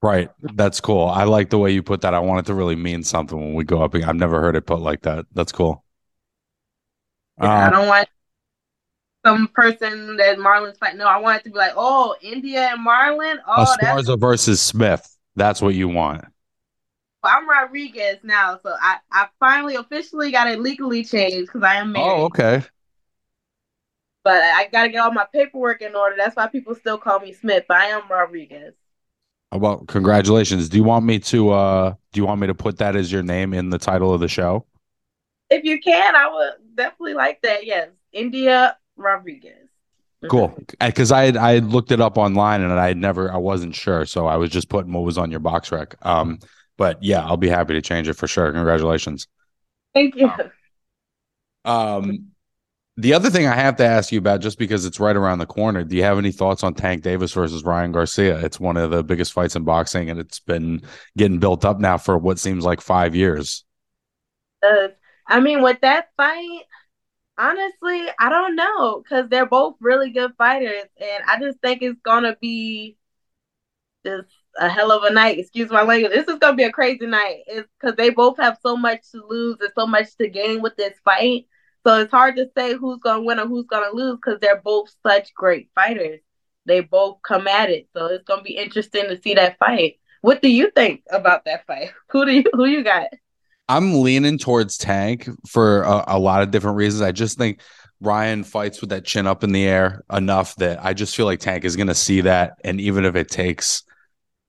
Right. 0.00 0.28
That's 0.40 0.80
cool. 0.80 1.06
I 1.06 1.24
like 1.24 1.50
the 1.50 1.58
way 1.58 1.72
you 1.72 1.82
put 1.82 2.02
that. 2.02 2.14
I 2.14 2.18
want 2.18 2.40
it 2.40 2.46
to 2.46 2.54
really 2.54 2.76
mean 2.76 3.02
something 3.02 3.40
when 3.40 3.54
we 3.54 3.64
go 3.64 3.82
up. 3.82 3.94
I've 3.94 4.14
never 4.14 4.40
heard 4.40 4.54
it 4.54 4.66
put 4.66 4.80
like 4.80 5.02
that. 5.02 5.26
That's 5.32 5.50
cool. 5.50 5.82
Yeah, 7.40 7.66
um, 7.66 7.72
I 7.72 7.76
don't 7.76 7.88
want 7.88 8.08
some 9.24 9.48
person 9.48 10.18
that 10.18 10.38
Marlen's 10.38 10.78
fight. 10.78 10.96
No, 10.96 11.06
I 11.06 11.16
want 11.16 11.40
it 11.40 11.44
to 11.44 11.50
be 11.50 11.56
like, 11.56 11.72
oh, 11.74 12.14
Indeya 12.22 12.74
and 12.74 12.86
Marlen. 12.86 13.38
Oh, 13.46 13.74
Esparza 13.80 14.20
versus 14.20 14.60
Smith. 14.60 15.08
That's 15.34 15.60
what 15.60 15.74
you 15.74 15.88
want. 15.88 16.24
I'm 17.28 17.48
Rodriguez 17.48 18.18
now, 18.22 18.58
so 18.62 18.74
I, 18.80 18.98
I 19.10 19.28
finally 19.40 19.76
officially 19.76 20.30
got 20.30 20.48
it 20.48 20.60
legally 20.60 21.04
changed 21.04 21.46
because 21.46 21.62
I 21.62 21.76
am 21.76 21.92
married. 21.92 22.06
Oh, 22.06 22.24
okay. 22.24 22.62
But 24.22 24.42
I 24.42 24.68
got 24.68 24.84
to 24.84 24.88
get 24.88 24.98
all 24.98 25.12
my 25.12 25.26
paperwork 25.32 25.82
in 25.82 25.94
order. 25.94 26.16
That's 26.16 26.36
why 26.36 26.46
people 26.46 26.74
still 26.74 26.98
call 26.98 27.20
me 27.20 27.32
Smith. 27.32 27.64
But 27.68 27.76
I 27.78 27.86
am 27.86 28.02
Rodriguez. 28.08 28.74
Well, 29.52 29.84
congratulations. 29.86 30.68
Do 30.68 30.76
you 30.76 30.84
want 30.84 31.04
me 31.04 31.18
to 31.20 31.50
uh 31.50 31.94
do 32.12 32.20
you 32.20 32.26
want 32.26 32.40
me 32.40 32.48
to 32.48 32.54
put 32.54 32.78
that 32.78 32.96
as 32.96 33.12
your 33.12 33.22
name 33.22 33.54
in 33.54 33.70
the 33.70 33.78
title 33.78 34.12
of 34.12 34.20
the 34.20 34.28
show? 34.28 34.66
If 35.50 35.64
you 35.64 35.80
can, 35.80 36.16
I 36.16 36.28
would 36.32 36.76
definitely 36.76 37.14
like 37.14 37.40
that. 37.42 37.64
Yes. 37.64 37.90
Indeya 38.14 38.74
Rodriguez. 38.96 39.68
Cool. 40.28 40.58
Because 40.80 41.12
I 41.12 41.24
had, 41.24 41.36
I 41.36 41.52
had 41.52 41.66
looked 41.66 41.92
it 41.92 42.00
up 42.00 42.16
online 42.16 42.62
and 42.62 42.72
I 42.72 42.88
had 42.88 42.96
never 42.96 43.32
I 43.32 43.36
wasn't 43.36 43.74
sure, 43.74 44.06
so 44.06 44.26
I 44.26 44.36
was 44.36 44.50
just 44.50 44.68
putting 44.68 44.92
what 44.92 45.04
was 45.04 45.18
on 45.18 45.30
your 45.30 45.40
BoxRec. 45.40 45.94
Um, 46.02 46.38
but 46.76 47.02
yeah, 47.02 47.24
I'll 47.24 47.36
be 47.36 47.48
happy 47.48 47.74
to 47.74 47.82
change 47.82 48.08
it 48.08 48.14
for 48.14 48.26
sure. 48.26 48.52
Congratulations. 48.52 49.28
Thank 49.94 50.16
you. 50.16 50.30
Um, 51.64 52.30
the 52.96 53.14
other 53.14 53.30
thing 53.30 53.46
I 53.46 53.54
have 53.54 53.76
to 53.76 53.84
ask 53.84 54.12
you 54.12 54.18
about, 54.18 54.40
just 54.40 54.58
because 54.58 54.84
it's 54.84 55.00
right 55.00 55.16
around 55.16 55.38
the 55.38 55.46
corner, 55.46 55.82
do 55.82 55.96
you 55.96 56.04
have 56.04 56.18
any 56.18 56.30
thoughts 56.30 56.62
on 56.62 56.74
Tank 56.74 57.02
Davis 57.02 57.32
versus 57.32 57.64
Ryan 57.64 57.90
Garcia? 57.90 58.38
It's 58.44 58.60
one 58.60 58.76
of 58.76 58.90
the 58.90 59.02
biggest 59.02 59.32
fights 59.32 59.56
in 59.56 59.64
boxing, 59.64 60.10
and 60.10 60.20
it's 60.20 60.38
been 60.38 60.82
getting 61.16 61.40
built 61.40 61.64
up 61.64 61.80
now 61.80 61.98
for 61.98 62.16
what 62.16 62.38
seems 62.38 62.64
like 62.64 62.80
five 62.80 63.16
years. 63.16 63.64
Uh, 64.62 64.88
I 65.26 65.40
mean, 65.40 65.62
with 65.62 65.80
that 65.80 66.10
fight, 66.16 66.62
honestly, 67.36 68.06
I 68.18 68.28
don't 68.28 68.54
know 68.54 69.02
because 69.02 69.28
they're 69.28 69.46
both 69.46 69.74
really 69.80 70.10
good 70.10 70.32
fighters, 70.38 70.84
and 71.00 71.24
I 71.26 71.40
just 71.40 71.58
think 71.60 71.82
it's 71.82 72.00
gonna 72.04 72.36
be 72.40 72.96
just 74.06 74.28
a 74.58 74.68
hell 74.68 74.92
of 74.92 75.02
a 75.04 75.12
night. 75.12 75.38
Excuse 75.38 75.70
my 75.70 75.82
language. 75.82 76.12
This 76.12 76.28
is 76.28 76.38
gonna 76.38 76.56
be 76.56 76.64
a 76.64 76.72
crazy 76.72 77.06
night. 77.06 77.42
It's 77.46 77.68
because 77.80 77.96
they 77.96 78.10
both 78.10 78.38
have 78.38 78.58
so 78.62 78.76
much 78.76 79.10
to 79.12 79.24
lose 79.28 79.56
and 79.60 79.70
so 79.74 79.86
much 79.86 80.16
to 80.16 80.28
gain 80.28 80.62
with 80.62 80.76
this 80.76 80.98
fight. 81.04 81.46
So 81.86 82.00
it's 82.00 82.10
hard 82.10 82.36
to 82.36 82.48
say 82.56 82.74
who's 82.74 83.00
gonna 83.00 83.22
win 83.22 83.40
or 83.40 83.46
who's 83.46 83.66
gonna 83.66 83.94
lose 83.94 84.16
because 84.16 84.40
they're 84.40 84.60
both 84.60 84.90
such 85.02 85.34
great 85.34 85.70
fighters. 85.74 86.20
They 86.66 86.80
both 86.80 87.18
come 87.22 87.46
at 87.46 87.70
it, 87.70 87.88
so 87.94 88.06
it's 88.06 88.24
gonna 88.24 88.42
be 88.42 88.56
interesting 88.56 89.08
to 89.08 89.20
see 89.20 89.34
that 89.34 89.58
fight. 89.58 89.96
What 90.22 90.40
do 90.40 90.48
you 90.48 90.70
think 90.70 91.02
about 91.10 91.44
that 91.44 91.66
fight? 91.66 91.90
Who 92.10 92.24
do 92.24 92.32
you 92.32 92.44
who 92.54 92.64
you 92.64 92.82
got? 92.82 93.08
I'm 93.68 94.00
leaning 94.00 94.38
towards 94.38 94.78
Tank 94.78 95.28
for 95.48 95.82
a, 95.82 96.04
a 96.08 96.18
lot 96.18 96.42
of 96.42 96.50
different 96.50 96.76
reasons. 96.76 97.02
I 97.02 97.12
just 97.12 97.38
think 97.38 97.60
Ryan 98.00 98.44
fights 98.44 98.80
with 98.80 98.90
that 98.90 99.04
chin 99.04 99.26
up 99.26 99.42
in 99.42 99.52
the 99.52 99.66
air 99.66 100.04
enough 100.12 100.54
that 100.56 100.84
I 100.84 100.92
just 100.92 101.16
feel 101.16 101.26
like 101.26 101.40
Tank 101.40 101.64
is 101.64 101.76
going 101.76 101.88
to 101.88 101.94
see 101.94 102.22
that. 102.22 102.58
And 102.62 102.80
even 102.80 103.04
if 103.04 103.16
it 103.16 103.28
takes 103.28 103.82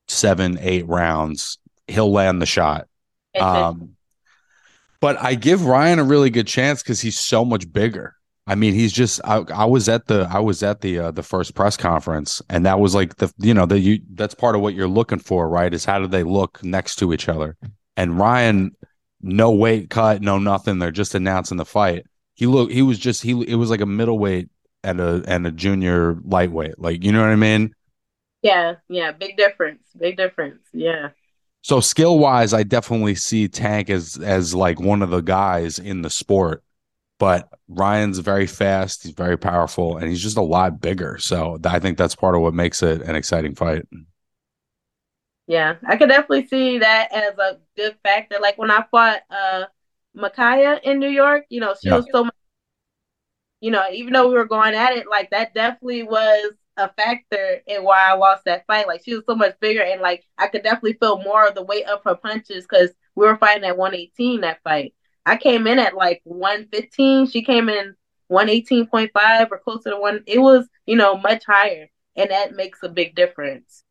seven, 0.07 0.57
eight 0.61 0.87
rounds, 0.87 1.57
he'll 1.87 2.11
land 2.11 2.41
the 2.41 2.45
shot. 2.45 2.87
Um, 3.39 3.95
but 5.01 5.21
I 5.21 5.35
give 5.35 5.65
Ryan 5.65 5.99
a 5.99 6.03
really 6.03 6.29
good 6.29 6.47
chance 6.47 6.81
because 6.81 7.01
he's 7.01 7.19
so 7.19 7.43
much 7.43 7.71
bigger. 7.71 8.15
I 8.47 8.55
mean, 8.55 8.73
he's 8.73 8.93
just. 8.93 9.19
I, 9.25 9.43
I 9.53 9.65
was 9.65 9.89
at 9.89 10.07
the. 10.07 10.27
I 10.31 10.39
was 10.39 10.61
at 10.61 10.81
the 10.81 10.99
uh, 10.99 11.11
the 11.11 11.23
first 11.23 11.55
press 11.55 11.75
conference, 11.75 12.41
and 12.49 12.65
that 12.65 12.79
was 12.79 12.93
like 12.93 13.15
the. 13.15 13.33
You 13.39 13.53
know, 13.53 13.65
the 13.65 13.79
you. 13.79 13.99
That's 14.13 14.35
part 14.35 14.55
of 14.55 14.61
what 14.61 14.75
you're 14.75 14.87
looking 14.87 15.19
for, 15.19 15.49
right? 15.49 15.73
Is 15.73 15.83
how 15.83 15.99
do 15.99 16.07
they 16.07 16.23
look 16.23 16.63
next 16.63 16.97
to 16.97 17.11
each 17.11 17.27
other? 17.27 17.57
And 17.97 18.19
Ryan, 18.19 18.75
no 19.21 19.51
weight 19.51 19.89
cut, 19.89 20.21
no 20.21 20.37
nothing. 20.37 20.77
They're 20.77 20.91
just 20.91 21.15
announcing 21.15 21.57
the 21.57 21.65
fight 21.65 22.05
he 22.35 22.45
looked 22.45 22.71
he 22.71 22.81
was 22.81 22.99
just 22.99 23.23
he 23.23 23.31
it 23.47 23.55
was 23.55 23.69
like 23.69 23.81
a 23.81 23.85
middleweight 23.85 24.49
and 24.83 24.99
a 24.99 25.23
and 25.25 25.47
a 25.47 25.51
junior 25.51 26.17
lightweight 26.23 26.77
like 26.77 27.03
you 27.03 27.11
know 27.11 27.21
what 27.21 27.29
i 27.29 27.35
mean 27.35 27.73
yeah 28.45 28.75
yeah 28.89 29.11
big 29.11 29.35
difference 29.35 29.81
big 29.97 30.15
difference 30.15 30.61
yeah. 30.71 31.09
So 31.63 31.79
skill 31.79 32.19
wise 32.19 32.53
i 32.53 32.61
definitely 32.61 33.15
see 33.15 33.47
tank 33.47 33.89
as 33.89 34.17
as 34.17 34.53
like 34.53 34.79
one 34.79 35.01
of 35.01 35.09
the 35.09 35.21
guys 35.21 35.79
in 35.79 36.03
the 36.03 36.11
sport 36.11 36.63
but 37.17 37.49
ryan's 37.67 38.19
very 38.19 38.45
fast 38.45 39.01
he's 39.01 39.13
very 39.13 39.37
powerful 39.37 39.97
and 39.97 40.07
he's 40.07 40.21
just 40.21 40.37
a 40.37 40.43
lot 40.43 40.79
bigger. 40.79 41.17
So 41.17 41.59
i 41.65 41.79
think 41.79 41.97
that's 41.97 42.15
part 42.15 42.35
of 42.35 42.41
what 42.41 42.53
makes 42.53 42.83
it 42.83 43.01
an 43.01 43.15
exciting 43.15 43.55
fight. 43.55 43.87
Yeah 45.47 45.75
i 45.87 45.97
could 45.97 46.09
definitely 46.09 46.45
see 46.47 46.77
that 46.77 47.11
as 47.11 47.37
a 47.39 47.57
good 47.75 47.97
factor. 48.03 48.37
Like 48.39 48.59
when 48.59 48.69
i 48.69 48.85
fought 48.91 49.21
uh 49.31 49.65
Makaya 50.15 50.81
in 50.83 50.99
New 50.99 51.09
York, 51.09 51.45
you 51.49 51.59
know, 51.59 51.73
she 51.73 51.89
yeah. 51.89 51.97
was 51.97 52.07
so 52.09 52.23
much, 52.23 52.35
you 53.59 53.69
know, 53.69 53.83
even 53.91 54.13
though 54.13 54.29
we 54.29 54.35
were 54.35 54.45
going 54.45 54.73
at 54.73 54.95
it, 54.95 55.09
like 55.09 55.31
that 55.31 55.53
definitely 55.53 56.03
was 56.03 56.53
a 56.77 56.91
factor 56.93 57.61
in 57.67 57.83
why 57.83 58.09
I 58.09 58.13
lost 58.13 58.45
that 58.45 58.65
fight. 58.67 58.87
Like 58.87 59.03
she 59.03 59.15
was 59.15 59.23
so 59.25 59.35
much 59.35 59.59
bigger, 59.59 59.81
and 59.81 60.01
like 60.01 60.23
I 60.37 60.47
could 60.47 60.63
definitely 60.63 60.93
feel 60.93 61.21
more 61.21 61.47
of 61.47 61.55
the 61.55 61.63
weight 61.63 61.85
of 61.85 62.01
her 62.05 62.15
punches 62.15 62.65
because 62.69 62.91
we 63.15 63.25
were 63.25 63.37
fighting 63.37 63.63
at 63.63 63.77
118 63.77 64.41
that 64.41 64.61
fight. 64.63 64.93
I 65.25 65.37
came 65.37 65.67
in 65.67 65.79
at 65.79 65.95
like 65.95 66.21
115. 66.23 67.27
She 67.27 67.43
came 67.43 67.69
in 67.69 67.95
118.5 68.31 69.51
or 69.51 69.59
closer 69.59 69.91
to 69.91 69.99
one. 69.99 70.23
It 70.27 70.39
was, 70.39 70.67
you 70.85 70.95
know, 70.95 71.17
much 71.17 71.45
higher, 71.45 71.87
and 72.15 72.31
that 72.31 72.55
makes 72.55 72.83
a 72.83 72.89
big 72.89 73.15
difference. 73.15 73.83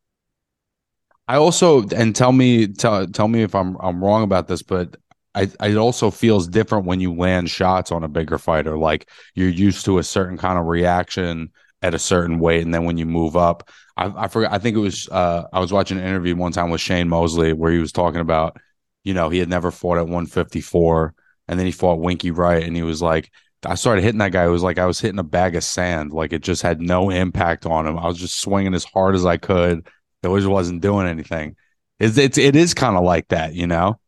I 1.27 1.37
also 1.37 1.87
and 1.89 2.15
tell 2.15 2.31
me 2.31 2.67
tell 2.67 3.07
tell 3.07 3.27
me 3.27 3.41
if 3.41 3.55
I'm 3.55 3.77
I'm 3.79 4.03
wrong 4.03 4.23
about 4.23 4.47
this, 4.47 4.61
but 4.61 4.97
I, 5.33 5.49
it 5.61 5.75
also 5.75 6.11
feels 6.11 6.47
different 6.47 6.85
when 6.85 7.01
you 7.01 7.13
land 7.13 7.49
shots 7.49 7.91
on 7.91 8.03
a 8.03 8.07
bigger 8.07 8.37
fighter. 8.37 8.77
Like 8.77 9.09
you're 9.33 9.49
used 9.49 9.83
to 9.85 9.97
a 9.97 10.03
certain 10.03 10.37
kind 10.37 10.57
of 10.57 10.65
reaction 10.65 11.51
at 11.81 11.93
a 11.93 11.99
certain 11.99 12.39
weight, 12.39 12.63
and 12.63 12.73
then 12.73 12.85
when 12.85 12.97
you 12.97 13.05
move 13.05 13.35
up, 13.35 13.69
I, 13.97 14.25
I 14.25 14.27
forgot. 14.27 14.53
I 14.53 14.57
think 14.59 14.75
it 14.75 14.81
was 14.81 15.07
uh, 15.09 15.43
I 15.51 15.59
was 15.59 15.71
watching 15.71 15.97
an 15.97 16.05
interview 16.05 16.35
one 16.35 16.51
time 16.51 16.69
with 16.69 16.81
Shane 16.81 17.09
Mosley 17.09 17.53
where 17.53 17.71
he 17.71 17.79
was 17.79 17.91
talking 17.91 18.21
about, 18.21 18.57
you 19.03 19.13
know, 19.13 19.29
he 19.29 19.39
had 19.39 19.49
never 19.49 19.71
fought 19.71 19.97
at 19.97 20.05
154, 20.05 21.13
and 21.47 21.59
then 21.59 21.65
he 21.65 21.71
fought 21.71 21.99
Winky 21.99 22.31
Wright, 22.31 22.63
and 22.63 22.75
he 22.75 22.83
was 22.83 23.01
like, 23.01 23.31
I 23.65 23.75
started 23.75 24.03
hitting 24.03 24.19
that 24.19 24.31
guy. 24.31 24.45
It 24.45 24.49
was 24.49 24.63
like 24.63 24.79
I 24.79 24.85
was 24.85 24.99
hitting 24.99 25.19
a 25.19 25.23
bag 25.23 25.55
of 25.55 25.63
sand. 25.63 26.11
Like 26.11 26.33
it 26.33 26.43
just 26.43 26.61
had 26.61 26.81
no 26.81 27.09
impact 27.09 27.65
on 27.65 27.87
him. 27.87 27.97
I 27.97 28.07
was 28.07 28.17
just 28.17 28.39
swinging 28.39 28.73
as 28.73 28.85
hard 28.85 29.15
as 29.15 29.25
I 29.25 29.37
could. 29.37 29.87
It 30.23 30.35
just 30.35 30.47
wasn't 30.47 30.81
doing 30.81 31.07
anything. 31.07 31.55
It's 31.99 32.17
it's 32.17 32.37
it 32.37 32.55
is 32.55 32.73
kind 32.73 32.97
of 32.97 33.03
like 33.03 33.27
that, 33.29 33.53
you 33.53 33.67
know 33.67 33.99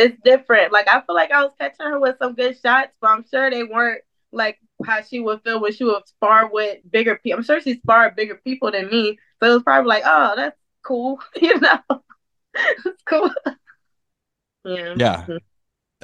it's 0.00 0.16
different. 0.24 0.72
Like 0.72 0.88
I 0.88 1.02
feel 1.02 1.14
like 1.14 1.30
I 1.30 1.42
was 1.42 1.52
catching 1.58 1.86
her 1.86 2.00
with 2.00 2.16
some 2.18 2.34
good 2.34 2.58
shots, 2.58 2.92
but 3.00 3.10
I'm 3.10 3.24
sure 3.30 3.50
they 3.50 3.64
weren't 3.64 4.02
like 4.32 4.58
how 4.84 5.02
she 5.02 5.20
would 5.20 5.42
feel 5.42 5.60
when 5.60 5.72
she 5.72 5.84
would 5.84 6.06
spar 6.06 6.50
with 6.50 6.78
bigger 6.90 7.16
people. 7.16 7.38
I'm 7.38 7.44
sure 7.44 7.60
she 7.60 7.74
sparred 7.74 8.16
bigger 8.16 8.36
people 8.36 8.70
than 8.70 8.88
me, 8.90 9.18
so 9.42 9.50
it 9.50 9.54
was 9.54 9.62
probably 9.62 9.88
like, 9.88 10.02
oh, 10.06 10.34
that's 10.36 10.56
cool, 10.82 11.20
you 11.40 11.58
know, 11.60 11.78
it's 12.54 13.02
cool. 13.06 13.30
yeah. 14.64 14.94
Yeah. 14.96 15.26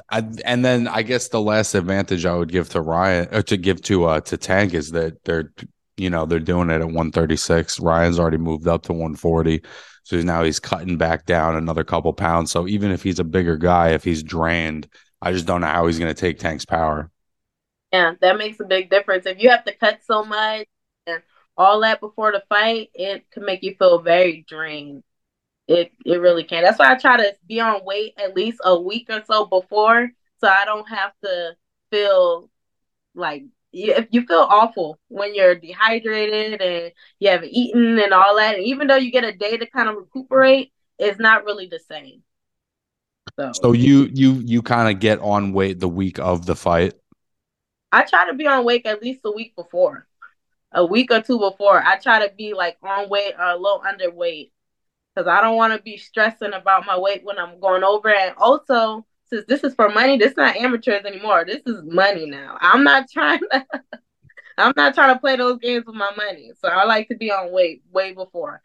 I, 0.09 0.23
and 0.45 0.63
then 0.63 0.87
I 0.87 1.01
guess 1.01 1.29
the 1.29 1.41
last 1.41 1.73
advantage 1.75 2.25
I 2.25 2.35
would 2.35 2.51
give 2.51 2.69
to 2.69 2.81
Ryan 2.81 3.33
or 3.33 3.41
to 3.43 3.57
give 3.57 3.81
to 3.83 4.05
uh 4.05 4.21
to 4.21 4.37
Tank 4.37 4.73
is 4.73 4.91
that 4.91 5.23
they're 5.25 5.51
you 5.97 6.09
know 6.09 6.25
they're 6.25 6.39
doing 6.39 6.69
it 6.69 6.75
at 6.75 6.85
136. 6.85 7.79
Ryan's 7.79 8.19
already 8.19 8.37
moved 8.37 8.67
up 8.67 8.83
to 8.83 8.93
140. 8.93 9.63
So 10.03 10.21
now 10.21 10.43
he's 10.43 10.59
cutting 10.59 10.97
back 10.97 11.25
down 11.25 11.57
another 11.57 11.83
couple 11.83 12.13
pounds. 12.13 12.51
So 12.51 12.67
even 12.67 12.91
if 12.91 13.03
he's 13.03 13.19
a 13.19 13.25
bigger 13.25 13.57
guy, 13.57 13.89
if 13.89 14.05
he's 14.05 14.23
drained, 14.23 14.87
I 15.21 15.33
just 15.33 15.45
don't 15.45 15.61
know 15.61 15.67
how 15.67 15.87
he's 15.87 15.99
going 15.99 16.13
to 16.13 16.19
take 16.19 16.39
Tank's 16.39 16.63
power. 16.63 17.11
Yeah, 17.91 18.13
that 18.21 18.37
makes 18.37 18.59
a 18.59 18.65
big 18.65 18.89
difference. 18.89 19.25
If 19.25 19.41
you 19.41 19.49
have 19.49 19.63
to 19.65 19.73
cut 19.73 19.99
so 20.03 20.23
much 20.23 20.67
and 21.05 21.21
all 21.57 21.81
that 21.81 21.99
before 22.01 22.31
the 22.31 22.43
fight, 22.49 22.89
it 22.93 23.29
can 23.31 23.45
make 23.45 23.63
you 23.63 23.75
feel 23.75 23.99
very 23.99 24.45
drained. 24.47 25.03
It 25.67 25.91
it 26.05 26.17
really 26.17 26.43
can. 26.43 26.63
That's 26.63 26.79
why 26.79 26.91
I 26.91 26.95
try 26.95 27.17
to 27.17 27.35
be 27.47 27.59
on 27.59 27.83
weight 27.85 28.13
at 28.17 28.35
least 28.35 28.59
a 28.63 28.79
week 28.79 29.07
or 29.09 29.23
so 29.25 29.45
before, 29.45 30.09
so 30.39 30.47
I 30.47 30.65
don't 30.65 30.87
have 30.89 31.11
to 31.23 31.55
feel 31.91 32.49
like 33.15 33.45
if 33.73 34.07
you 34.11 34.25
feel 34.25 34.47
awful 34.49 34.99
when 35.09 35.35
you're 35.35 35.55
dehydrated 35.55 36.61
and 36.61 36.91
you 37.19 37.29
haven't 37.29 37.51
eaten 37.51 37.99
and 37.99 38.13
all 38.13 38.35
that, 38.37 38.55
and 38.55 38.65
even 38.65 38.87
though 38.87 38.95
you 38.95 39.11
get 39.11 39.23
a 39.23 39.33
day 39.33 39.57
to 39.57 39.65
kind 39.65 39.89
of 39.89 39.95
recuperate, 39.95 40.71
it's 40.97 41.19
not 41.19 41.45
really 41.45 41.67
the 41.67 41.79
same. 41.79 42.23
So, 43.37 43.51
so 43.51 43.71
you 43.73 44.09
you 44.13 44.41
you 44.45 44.61
kind 44.61 44.93
of 44.93 45.01
get 45.01 45.19
on 45.19 45.53
weight 45.53 45.79
the 45.79 45.89
week 45.89 46.17
of 46.19 46.45
the 46.45 46.55
fight. 46.55 46.93
I 47.91 48.03
try 48.03 48.27
to 48.27 48.33
be 48.33 48.47
on 48.47 48.65
weight 48.65 48.85
at 48.85 49.01
least 49.01 49.21
a 49.25 49.31
week 49.31 49.55
before, 49.55 50.07
a 50.71 50.85
week 50.85 51.11
or 51.11 51.21
two 51.21 51.39
before. 51.39 51.81
I 51.81 51.97
try 51.97 52.27
to 52.27 52.33
be 52.35 52.53
like 52.53 52.77
on 52.83 53.09
weight 53.09 53.33
or 53.37 53.45
a 53.45 53.57
little 53.57 53.81
underweight 53.81 54.51
because 55.15 55.27
I 55.27 55.41
don't 55.41 55.55
want 55.55 55.73
to 55.73 55.81
be 55.81 55.97
stressing 55.97 56.53
about 56.53 56.85
my 56.85 56.97
weight 56.97 57.23
when 57.23 57.39
I'm 57.39 57.59
going 57.59 57.83
over. 57.83 58.13
And 58.13 58.35
also, 58.37 59.05
since 59.25 59.45
this 59.47 59.63
is 59.63 59.73
for 59.73 59.89
money, 59.89 60.17
this 60.17 60.31
is 60.31 60.37
not 60.37 60.55
amateurs 60.55 61.05
anymore. 61.05 61.45
This 61.45 61.61
is 61.65 61.81
money 61.83 62.25
now. 62.29 62.57
I'm 62.61 62.83
not 62.83 63.09
trying 63.09 63.39
to 63.51 63.65
I'm 64.57 64.73
not 64.75 64.95
trying 64.95 65.13
to 65.13 65.19
play 65.19 65.35
those 65.35 65.59
games 65.59 65.85
with 65.85 65.95
my 65.95 66.11
money. 66.15 66.51
So 66.59 66.67
I 66.67 66.83
like 66.85 67.07
to 67.09 67.15
be 67.15 67.31
on 67.31 67.51
weight 67.51 67.83
way 67.91 68.13
before. 68.13 68.61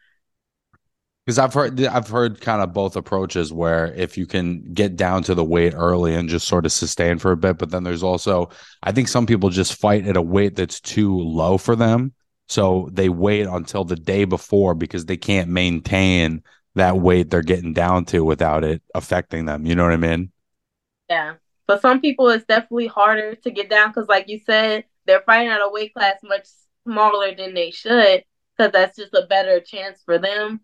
Because 1.25 1.39
I've 1.39 1.53
heard 1.53 1.81
I've 1.85 2.09
heard 2.09 2.41
kind 2.41 2.61
of 2.61 2.73
both 2.73 2.95
approaches 2.95 3.53
where 3.53 3.93
if 3.93 4.17
you 4.17 4.25
can 4.25 4.73
get 4.73 4.97
down 4.97 5.23
to 5.23 5.35
the 5.35 5.43
weight 5.43 5.73
early 5.73 6.15
and 6.15 6.27
just 6.27 6.47
sort 6.47 6.65
of 6.65 6.71
sustain 6.73 7.17
for 7.17 7.31
a 7.31 7.37
bit, 7.37 7.57
but 7.57 7.71
then 7.71 7.83
there's 7.83 8.03
also 8.03 8.49
I 8.81 8.91
think 8.91 9.07
some 9.07 9.25
people 9.25 9.49
just 9.49 9.75
fight 9.75 10.05
at 10.05 10.17
a 10.17 10.21
weight 10.21 10.55
that's 10.55 10.81
too 10.81 11.17
low 11.17 11.57
for 11.57 11.75
them. 11.75 12.13
So 12.49 12.89
they 12.91 13.09
wait 13.09 13.47
until 13.47 13.85
the 13.85 13.95
day 13.95 14.25
before 14.25 14.75
because 14.75 15.05
they 15.05 15.17
can't 15.17 15.49
maintain 15.49 16.43
that 16.75 16.97
weight 16.97 17.29
they're 17.29 17.41
getting 17.41 17.73
down 17.73 18.05
to 18.05 18.23
without 18.25 18.63
it 18.63 18.81
affecting 18.93 19.45
them. 19.45 19.65
You 19.65 19.75
know 19.75 19.83
what 19.83 19.93
I 19.93 19.97
mean? 19.97 20.31
Yeah. 21.09 21.35
But 21.67 21.81
some 21.81 22.01
people, 22.01 22.29
it's 22.29 22.45
definitely 22.45 22.87
harder 22.87 23.35
to 23.35 23.51
get 23.51 23.69
down 23.69 23.89
because, 23.89 24.09
like 24.09 24.27
you 24.27 24.39
said, 24.39 24.85
they're 25.05 25.21
fighting 25.21 25.49
at 25.49 25.61
a 25.61 25.69
weight 25.69 25.93
class 25.93 26.17
much 26.23 26.47
smaller 26.83 27.33
than 27.35 27.53
they 27.53 27.71
should 27.71 28.23
because 28.57 28.71
that's 28.71 28.97
just 28.97 29.13
a 29.13 29.25
better 29.27 29.59
chance 29.59 30.01
for 30.03 30.17
them. 30.17 30.61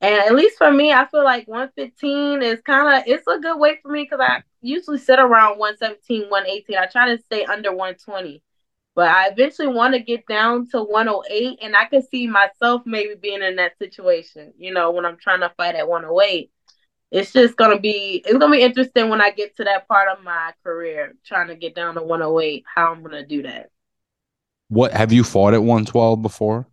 And 0.00 0.14
at 0.14 0.34
least 0.34 0.56
for 0.56 0.70
me, 0.70 0.92
I 0.92 1.06
feel 1.06 1.24
like 1.24 1.46
115 1.46 2.42
is 2.42 2.60
kind 2.62 2.96
of 2.96 3.04
it's 3.06 3.26
a 3.26 3.38
good 3.38 3.58
weight 3.58 3.80
for 3.82 3.90
me 3.90 4.04
because 4.04 4.20
I 4.20 4.42
usually 4.62 4.98
sit 4.98 5.18
around 5.18 5.58
117, 5.58 6.30
118. 6.30 6.76
I 6.76 6.86
try 6.86 7.14
to 7.14 7.22
stay 7.22 7.44
under 7.44 7.70
120, 7.70 8.42
but 8.94 9.08
I 9.08 9.28
eventually 9.28 9.68
want 9.68 9.94
to 9.94 10.00
get 10.00 10.26
down 10.26 10.68
to 10.70 10.82
108, 10.82 11.58
and 11.60 11.76
I 11.76 11.84
can 11.84 12.02
see 12.02 12.26
myself 12.26 12.82
maybe 12.86 13.14
being 13.20 13.42
in 13.42 13.56
that 13.56 13.76
situation. 13.78 14.54
You 14.56 14.72
know, 14.72 14.90
when 14.90 15.04
I'm 15.04 15.18
trying 15.18 15.40
to 15.40 15.52
fight 15.56 15.74
at 15.74 15.88
108 15.88 16.50
it's 17.10 17.32
just 17.32 17.56
gonna 17.56 17.78
be 17.78 18.22
it's 18.24 18.38
gonna 18.38 18.52
be 18.56 18.62
interesting 18.62 19.08
when 19.08 19.20
I 19.20 19.30
get 19.30 19.56
to 19.56 19.64
that 19.64 19.88
part 19.88 20.08
of 20.08 20.22
my 20.24 20.52
career, 20.62 21.14
trying 21.24 21.48
to 21.48 21.56
get 21.56 21.74
down 21.74 21.96
to 21.96 22.02
108, 22.02 22.64
how 22.72 22.92
I'm 22.92 23.02
gonna 23.02 23.26
do 23.26 23.42
that. 23.42 23.70
What 24.68 24.92
have 24.92 25.12
you 25.12 25.24
fought 25.24 25.54
at 25.54 25.62
112 25.62 26.22
before? 26.22 26.68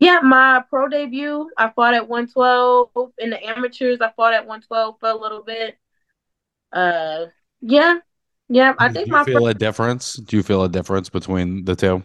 Yeah, 0.00 0.20
my 0.22 0.64
pro 0.70 0.88
debut, 0.88 1.50
I 1.58 1.68
fought 1.68 1.92
at 1.92 2.08
112. 2.08 2.90
In 3.18 3.30
the 3.30 3.46
amateurs, 3.46 4.00
I 4.00 4.10
fought 4.16 4.32
at 4.32 4.46
112 4.46 4.96
for 4.98 5.10
a 5.10 5.14
little 5.14 5.42
bit. 5.42 5.76
Uh, 6.72 7.26
yeah, 7.60 7.98
yeah. 8.48 8.74
I 8.78 8.90
think 8.90 9.10
Do 9.10 9.16
you 9.16 9.24
feel 9.26 9.46
a 9.46 9.54
difference. 9.54 10.14
Do 10.14 10.38
you 10.38 10.42
feel 10.42 10.64
a 10.64 10.70
difference 10.70 11.10
between 11.10 11.66
the 11.66 11.76
two? 11.76 12.02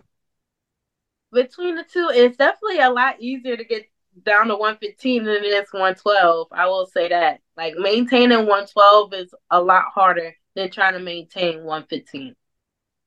Between 1.32 1.75
the 1.75 1.84
two, 1.84 2.12
it's 2.14 2.36
definitely 2.36 2.80
a 2.80 2.90
lot 2.90 3.22
easier 3.22 3.56
to 3.56 3.64
get 3.64 3.86
down 4.24 4.48
to 4.48 4.56
115 4.56 5.24
than 5.24 5.36
it 5.36 5.46
is 5.46 5.72
112. 5.72 6.48
I 6.52 6.68
will 6.68 6.88
say 6.88 7.08
that. 7.10 7.40
Like 7.56 7.75
maintaining 7.78 8.40
112 8.40 9.14
is 9.14 9.34
a 9.50 9.62
lot 9.62 9.86
harder 9.94 10.36
than 10.56 10.70
trying 10.70 10.94
to 10.94 11.00
maintain 11.00 11.64
115. 11.64 12.36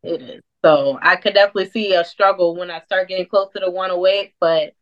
It 0.02 0.22
is. 0.22 0.42
So 0.64 0.98
I 1.00 1.16
could 1.16 1.34
definitely 1.34 1.70
see 1.70 1.94
a 1.94 2.04
struggle 2.04 2.56
when 2.56 2.70
I 2.70 2.80
start 2.80 3.08
getting 3.08 3.26
closer 3.26 3.60
to 3.60 3.70
108. 3.70 4.32
But 4.40 4.74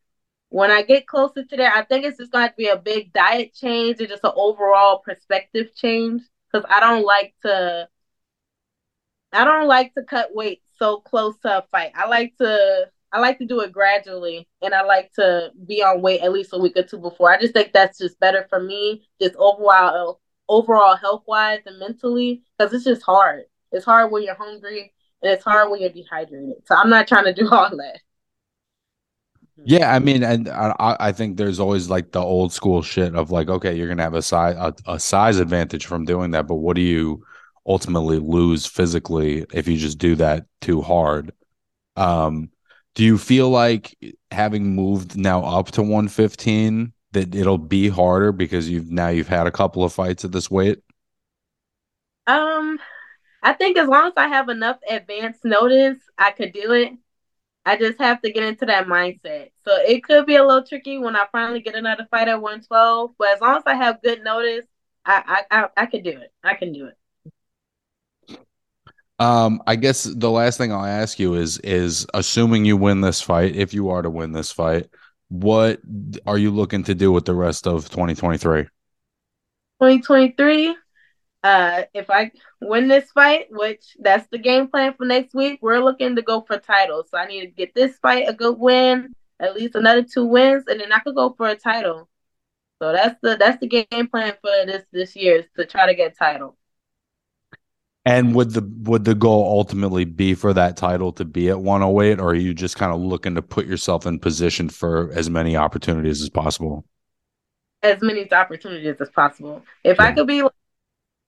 when 0.50 0.70
I 0.70 0.82
get 0.82 1.06
closer 1.06 1.44
to 1.44 1.56
that, 1.56 1.76
I 1.76 1.82
think 1.82 2.04
it's 2.04 2.18
just 2.18 2.32
going 2.32 2.48
to 2.48 2.54
be 2.56 2.68
a 2.68 2.76
big 2.76 3.12
diet 3.12 3.54
change 3.54 4.00
and 4.00 4.08
just 4.08 4.24
an 4.24 4.32
overall 4.36 4.98
perspective 4.98 5.74
change. 5.74 6.22
Because 6.50 6.66
I 6.70 6.80
don't 6.80 7.04
like 7.04 7.34
to, 7.42 7.88
I 9.32 9.44
don't 9.44 9.66
like 9.66 9.94
to 9.94 10.04
cut 10.04 10.34
weight 10.34 10.62
so 10.78 10.98
close 10.98 11.36
to 11.38 11.58
a 11.58 11.66
fight. 11.70 11.92
I 11.94 12.06
like 12.08 12.36
to 12.38 12.90
I 13.12 13.20
like 13.20 13.38
to 13.38 13.46
do 13.46 13.60
it 13.60 13.72
gradually 13.72 14.46
and 14.62 14.74
I 14.74 14.82
like 14.82 15.12
to 15.14 15.50
be 15.66 15.82
on 15.82 16.02
weight 16.02 16.20
at 16.20 16.32
least 16.32 16.52
a 16.52 16.58
week 16.58 16.76
or 16.76 16.82
two 16.82 16.98
before. 16.98 17.32
I 17.32 17.40
just 17.40 17.54
think 17.54 17.72
that's 17.72 17.98
just 17.98 18.20
better 18.20 18.46
for 18.50 18.60
me, 18.60 19.08
just 19.20 19.34
overall 19.36 20.20
overall 20.48 20.96
health 20.96 21.24
wise 21.26 21.60
and 21.66 21.78
mentally, 21.78 22.42
because 22.58 22.72
it's 22.72 22.84
just 22.84 23.02
hard. 23.02 23.44
It's 23.72 23.84
hard 23.84 24.12
when 24.12 24.22
you're 24.22 24.34
hungry 24.34 24.92
and 25.22 25.32
it's 25.32 25.44
hard 25.44 25.70
when 25.70 25.80
you're 25.80 25.90
dehydrated. 25.90 26.56
So 26.66 26.74
I'm 26.74 26.90
not 26.90 27.08
trying 27.08 27.24
to 27.24 27.32
do 27.32 27.48
all 27.50 27.70
that. 27.76 28.00
Yeah, 29.64 29.94
I 29.94 29.98
mean, 29.98 30.22
and 30.22 30.48
I, 30.48 30.96
I 31.00 31.12
think 31.12 31.36
there's 31.36 31.58
always 31.58 31.88
like 31.88 32.12
the 32.12 32.20
old 32.20 32.52
school 32.52 32.82
shit 32.82 33.14
of 33.14 33.30
like, 33.30 33.48
okay, 33.48 33.74
you're 33.74 33.88
gonna 33.88 34.02
have 34.02 34.14
a 34.14 34.22
size 34.22 34.54
a, 34.56 34.74
a 34.92 35.00
size 35.00 35.38
advantage 35.38 35.86
from 35.86 36.04
doing 36.04 36.32
that, 36.32 36.46
but 36.46 36.56
what 36.56 36.76
do 36.76 36.82
you 36.82 37.24
ultimately 37.66 38.18
lose 38.18 38.66
physically 38.66 39.44
if 39.52 39.66
you 39.66 39.76
just 39.76 39.98
do 39.98 40.14
that 40.16 40.46
too 40.60 40.82
hard? 40.82 41.32
Um, 41.96 42.50
do 42.94 43.04
you 43.04 43.18
feel 43.18 43.50
like 43.50 43.96
having 44.30 44.74
moved 44.74 45.16
now 45.16 45.42
up 45.44 45.72
to 45.72 45.82
115 45.82 46.92
that 47.12 47.34
it'll 47.34 47.58
be 47.58 47.88
harder 47.88 48.32
because 48.32 48.68
you've 48.68 48.90
now 48.90 49.08
you've 49.08 49.28
had 49.28 49.46
a 49.46 49.52
couple 49.52 49.84
of 49.84 49.92
fights 49.92 50.24
at 50.24 50.32
this 50.32 50.50
weight? 50.50 50.80
Um, 52.26 52.78
I 53.42 53.52
think 53.52 53.78
as 53.78 53.88
long 53.88 54.08
as 54.08 54.14
I 54.16 54.28
have 54.28 54.48
enough 54.48 54.78
advance 54.88 55.38
notice, 55.44 55.98
I 56.18 56.32
could 56.32 56.52
do 56.52 56.72
it. 56.72 56.92
I 57.66 57.76
just 57.76 58.00
have 58.00 58.22
to 58.22 58.32
get 58.32 58.44
into 58.44 58.64
that 58.66 58.86
mindset. 58.86 59.50
So 59.64 59.74
it 59.76 60.04
could 60.04 60.24
be 60.24 60.36
a 60.36 60.46
little 60.46 60.64
tricky 60.64 60.98
when 60.98 61.16
I 61.16 61.26
finally 61.32 61.60
get 61.60 61.74
another 61.74 62.06
fight 62.10 62.28
at 62.28 62.40
112, 62.40 63.10
but 63.18 63.34
as 63.34 63.40
long 63.40 63.56
as 63.56 63.64
I 63.66 63.74
have 63.74 64.00
good 64.02 64.22
notice, 64.22 64.64
I 65.04 65.42
I 65.50 65.58
I, 65.58 65.68
I 65.76 65.86
could 65.86 66.04
do 66.04 66.10
it. 66.10 66.32
I 66.44 66.54
can 66.54 66.72
do 66.72 66.86
it. 66.86 66.96
Um, 69.18 69.62
I 69.66 69.76
guess 69.76 70.04
the 70.04 70.30
last 70.30 70.58
thing 70.58 70.72
I'll 70.72 70.84
ask 70.84 71.18
you 71.18 71.34
is 71.34 71.58
is 71.58 72.06
assuming 72.14 72.64
you 72.64 72.76
win 72.76 73.00
this 73.00 73.20
fight, 73.20 73.56
if 73.56 73.74
you 73.74 73.90
are 73.90 74.02
to 74.02 74.10
win 74.10 74.32
this 74.32 74.52
fight, 74.52 74.88
what 75.28 75.80
are 76.24 76.38
you 76.38 76.52
looking 76.52 76.84
to 76.84 76.94
do 76.94 77.10
with 77.10 77.24
the 77.24 77.34
rest 77.34 77.66
of 77.66 77.90
2023? 77.90 78.62
2023. 78.62 80.76
Uh, 81.46 81.84
if 81.94 82.10
I 82.10 82.32
win 82.60 82.88
this 82.88 83.08
fight, 83.12 83.46
which 83.50 83.96
that's 84.00 84.26
the 84.32 84.38
game 84.38 84.66
plan 84.66 84.94
for 84.94 85.06
next 85.06 85.32
week, 85.32 85.60
we're 85.62 85.78
looking 85.78 86.16
to 86.16 86.22
go 86.22 86.40
for 86.40 86.58
titles. 86.58 87.06
So 87.08 87.18
I 87.18 87.28
need 87.28 87.42
to 87.42 87.46
get 87.46 87.72
this 87.72 87.96
fight 87.98 88.28
a 88.28 88.32
good 88.32 88.58
win, 88.58 89.14
at 89.38 89.54
least 89.54 89.76
another 89.76 90.02
two 90.02 90.24
wins, 90.24 90.64
and 90.66 90.80
then 90.80 90.92
I 90.92 90.98
could 90.98 91.14
go 91.14 91.34
for 91.36 91.46
a 91.48 91.54
title. 91.54 92.08
So 92.82 92.92
that's 92.92 93.14
the 93.22 93.36
that's 93.36 93.60
the 93.60 93.68
game 93.68 94.08
plan 94.08 94.34
for 94.40 94.50
this 94.66 94.82
this 94.90 95.14
year 95.14 95.36
is 95.36 95.44
to 95.56 95.64
try 95.64 95.86
to 95.86 95.94
get 95.94 96.18
title. 96.18 96.56
And 98.04 98.34
would 98.34 98.50
the 98.50 98.68
would 98.82 99.04
the 99.04 99.14
goal 99.14 99.44
ultimately 99.44 100.04
be 100.04 100.34
for 100.34 100.52
that 100.52 100.76
title 100.76 101.12
to 101.12 101.24
be 101.24 101.48
at 101.48 101.60
108, 101.60 102.18
or 102.18 102.30
are 102.30 102.34
you 102.34 102.54
just 102.54 102.74
kind 102.74 102.92
of 102.92 103.00
looking 103.00 103.36
to 103.36 103.42
put 103.42 103.66
yourself 103.66 104.04
in 104.04 104.18
position 104.18 104.68
for 104.68 105.12
as 105.12 105.30
many 105.30 105.56
opportunities 105.56 106.22
as 106.22 106.28
possible? 106.28 106.84
As 107.84 108.02
many 108.02 108.32
opportunities 108.32 108.96
as 109.00 109.10
possible. 109.10 109.62
If 109.84 109.98
yeah. 109.98 110.06
I 110.06 110.12
could 110.12 110.26
be 110.26 110.42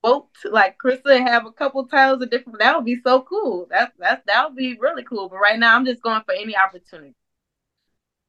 like, 0.03 0.23
like 0.45 0.79
Krista 0.79 1.17
and 1.17 1.29
have 1.29 1.47
a 1.47 1.53
couple 1.53 1.87
titles 1.87 2.23
of 2.23 2.31
different, 2.31 2.59
that 2.61 2.77
would 2.77 2.85
be 2.85 3.01
so 3.03 3.23
cool. 3.23 3.67
That's 3.71 3.93
that's 3.99 4.23
that 4.27 4.49
would 4.49 4.57
be 4.57 4.77
really 4.79 5.05
cool. 5.05 5.29
But 5.29 5.39
right 5.39 5.59
now, 5.59 5.75
I'm 5.77 5.85
just 5.87 6.03
going 6.03 6.23
for 6.25 6.35
any 6.35 6.57
opportunity. 6.57 7.15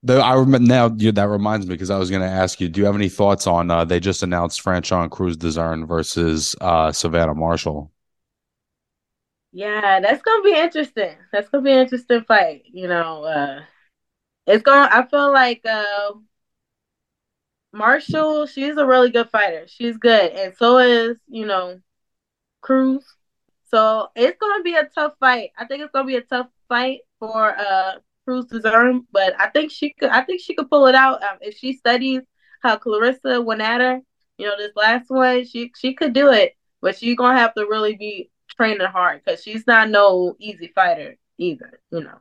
Though 0.02 0.22
I 0.22 0.36
remember 0.36 0.68
now 0.68 0.94
you, 0.96 1.12
that 1.12 1.28
reminds 1.28 1.68
me 1.68 1.76
because 1.76 1.90
I 1.90 1.98
was 1.98 2.10
going 2.10 2.22
to 2.22 2.28
ask 2.28 2.62
you, 2.62 2.70
do 2.70 2.80
you 2.80 2.86
have 2.86 2.96
any 2.96 3.10
thoughts 3.10 3.48
on? 3.48 3.70
Uh, 3.70 3.84
they 3.84 4.00
just 4.00 4.24
announced 4.24 4.64
Franchon 4.64 5.10
Crews-Dezurn 5.10 5.88
versus 5.88 6.56
uh, 6.62 6.92
Savannah 6.94 7.36
Marshall. 7.36 7.92
Yeah, 9.52 10.00
that's 10.00 10.22
gonna 10.22 10.44
be 10.44 10.56
interesting. 10.56 11.18
That's 11.32 11.50
gonna 11.50 11.64
be 11.64 11.72
an 11.72 11.80
interesting 11.80 12.24
fight. 12.24 12.64
You 12.66 12.88
know, 12.88 13.24
uh 13.24 13.62
it's 14.48 14.64
gonna 14.64 14.90
I 14.92 15.08
feel 15.08 15.32
like 15.34 15.66
uh 15.66 16.14
Marshall, 17.72 18.48
she's 18.48 18.78
a 18.78 18.86
really 18.86 19.12
good 19.12 19.30
fighter. 19.30 19.66
She's 19.68 19.98
good. 19.98 20.32
And 20.32 20.56
so 20.56 20.80
is, 20.80 21.18
you 21.28 21.46
know, 21.46 21.80
Crews. 22.62 23.06
So 23.70 24.08
it's 24.16 24.38
gonna 24.40 24.64
be 24.64 24.76
a 24.76 24.90
tough 24.96 25.14
fight. 25.20 25.52
I 25.58 25.66
think 25.66 25.84
it's 25.84 25.92
gonna 25.92 26.08
be 26.08 26.16
a 26.16 26.22
tough 26.22 26.48
fight 26.68 27.02
for 27.20 27.56
uh 27.58 27.94
Crews-Dezurn, 28.26 29.06
but 29.12 29.40
I 29.40 29.50
think 29.50 29.72
she 29.72 29.94
could 29.94 30.10
I 30.10 30.22
think 30.24 30.42
she 30.42 30.56
could 30.56 30.70
pull 30.70 30.88
it 30.88 30.96
out. 30.96 31.24
Um, 31.24 31.38
if 31.42 31.58
she 31.58 31.74
studies 31.74 32.22
how 32.62 32.78
Claressa 32.78 33.44
went 33.44 33.62
at 33.62 33.82
her, 33.82 34.02
you 34.38 34.48
know, 34.48 34.58
this 34.58 34.76
last 34.76 35.10
one, 35.10 35.46
she 35.46 35.72
she 35.78 35.94
could 35.94 36.14
do 36.14 36.32
it. 36.32 36.56
But 36.82 36.98
she's 36.98 37.16
gonna 37.16 37.38
have 37.38 37.54
to 37.54 37.66
really 37.66 37.96
be 37.96 38.32
training 38.56 38.88
hard 38.88 39.22
because 39.24 39.44
she's 39.44 39.68
not 39.68 39.90
no 39.90 40.36
easy 40.40 40.72
fighter 40.74 41.18
either, 41.38 41.80
you 41.92 42.02
know. 42.02 42.18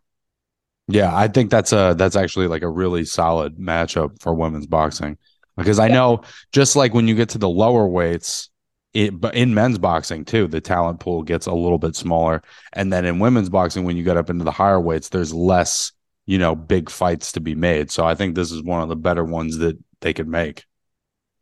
Yeah, 0.88 1.14
I 1.14 1.28
think 1.28 1.50
that's 1.50 1.72
a 1.72 1.94
that's 1.96 2.16
actually 2.16 2.48
like 2.48 2.62
a 2.62 2.68
really 2.68 3.04
solid 3.04 3.56
matchup 3.58 4.20
for 4.20 4.34
women's 4.34 4.66
boxing 4.66 5.18
because 5.58 5.78
I 5.78 5.88
yeah. 5.88 5.94
know 5.94 6.22
just 6.52 6.76
like 6.76 6.94
when 6.94 7.08
you 7.08 7.14
get 7.14 7.30
to 7.30 7.38
the 7.38 7.48
lower 7.48 7.86
weights, 7.86 8.48
it 8.94 9.20
but 9.20 9.34
in 9.34 9.54
men's 9.54 9.78
boxing 9.78 10.24
too, 10.24 10.46
the 10.46 10.60
talent 10.60 11.00
pool 11.00 11.22
gets 11.22 11.46
a 11.46 11.52
little 11.52 11.78
bit 11.78 11.94
smaller, 11.94 12.42
and 12.72 12.92
then 12.92 13.04
in 13.04 13.18
women's 13.18 13.50
boxing, 13.50 13.84
when 13.84 13.96
you 13.96 14.02
get 14.02 14.16
up 14.16 14.30
into 14.30 14.44
the 14.44 14.50
higher 14.50 14.80
weights, 14.80 15.10
there's 15.10 15.34
less 15.34 15.92
you 16.26 16.38
know 16.38 16.54
big 16.54 16.88
fights 16.88 17.32
to 17.32 17.40
be 17.40 17.54
made. 17.54 17.90
So 17.90 18.06
I 18.06 18.14
think 18.14 18.34
this 18.34 18.50
is 18.50 18.62
one 18.62 18.82
of 18.82 18.88
the 18.88 18.96
better 18.96 19.24
ones 19.24 19.58
that 19.58 19.78
they 20.00 20.14
could 20.14 20.28
make. 20.28 20.64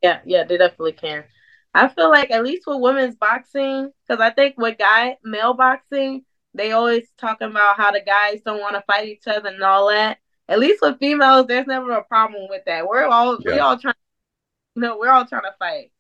Yeah, 0.03 0.21
yeah, 0.25 0.45
they 0.45 0.59
definitely 0.59 0.93
can. 0.93 1.25
I 1.75 1.89
feel 1.89 2.11
like 2.11 2.31
at 2.31 2.43
least 2.43 2.67
with 2.67 2.81
women's 2.81 3.17
boxing, 3.17 3.93
because 4.07 4.21
I 4.21 4.31
think 4.31 4.57
with 4.57 4.79
guy 4.79 5.19
male 5.23 5.53
boxing, 5.53 6.25
they 6.55 6.73
always 6.73 7.07
talking 7.19 7.51
about 7.51 7.77
how 7.77 7.91
the 7.91 8.01
guys 8.01 8.41
don't 8.45 8.61
want 8.61 8.77
to 8.77 8.85
fight 8.87 9.09
each 9.09 9.27
other 9.27 9.51
and 9.51 9.63
all 9.63 9.89
that. 9.89 10.19
At 10.49 10.59
least 10.59 10.81
with 10.81 10.99
females, 10.99 11.47
there's 11.47 11.67
never 11.67 11.93
a 11.93 12.05
problem 12.05 12.47
with 12.49 12.63
that. 12.67 12.87
We're 12.89 13.05
all 13.05 13.39
yeah. 13.41 13.53
we 13.53 13.59
all 13.59 13.79
trying, 13.79 13.95
know, 14.83 14.99
we're 14.99 15.11
all 15.11 15.27
trying 15.27 15.43
to 15.43 15.55
fight. 15.59 15.93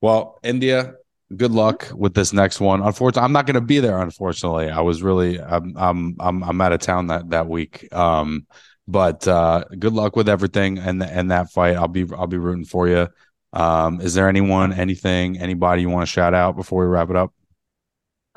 Well, 0.00 0.38
Indeya, 0.44 0.94
good 1.36 1.52
luck 1.52 1.90
with 1.94 2.14
this 2.14 2.32
next 2.32 2.60
one. 2.60 2.82
Unfortunately, 2.82 3.24
I'm 3.24 3.32
not 3.32 3.46
going 3.46 3.54
to 3.54 3.60
be 3.60 3.80
there. 3.80 3.98
Unfortunately, 4.00 4.70
I 4.70 4.80
was 4.80 5.02
really 5.02 5.40
I'm 5.40 5.76
I'm 5.76 6.16
I'm 6.20 6.44
I'm 6.44 6.60
out 6.60 6.72
of 6.72 6.80
town 6.80 7.08
that 7.08 7.30
that 7.30 7.48
week. 7.48 7.92
Um, 7.94 8.46
but 8.86 9.26
uh, 9.28 9.64
good 9.78 9.92
luck 9.92 10.16
with 10.16 10.28
everything 10.28 10.78
and 10.78 11.02
and 11.02 11.30
that 11.30 11.50
fight. 11.50 11.76
I'll 11.76 11.88
be 11.88 12.06
I'll 12.16 12.26
be 12.26 12.38
rooting 12.38 12.64
for 12.64 12.88
you. 12.88 13.08
Um, 13.52 14.00
is 14.00 14.14
there 14.14 14.28
anyone, 14.28 14.72
anything, 14.72 15.38
anybody 15.38 15.82
you 15.82 15.88
want 15.88 16.06
to 16.06 16.12
shout 16.12 16.34
out 16.34 16.54
before 16.54 16.82
we 16.82 16.88
wrap 16.88 17.08
it 17.08 17.16
up? 17.16 17.32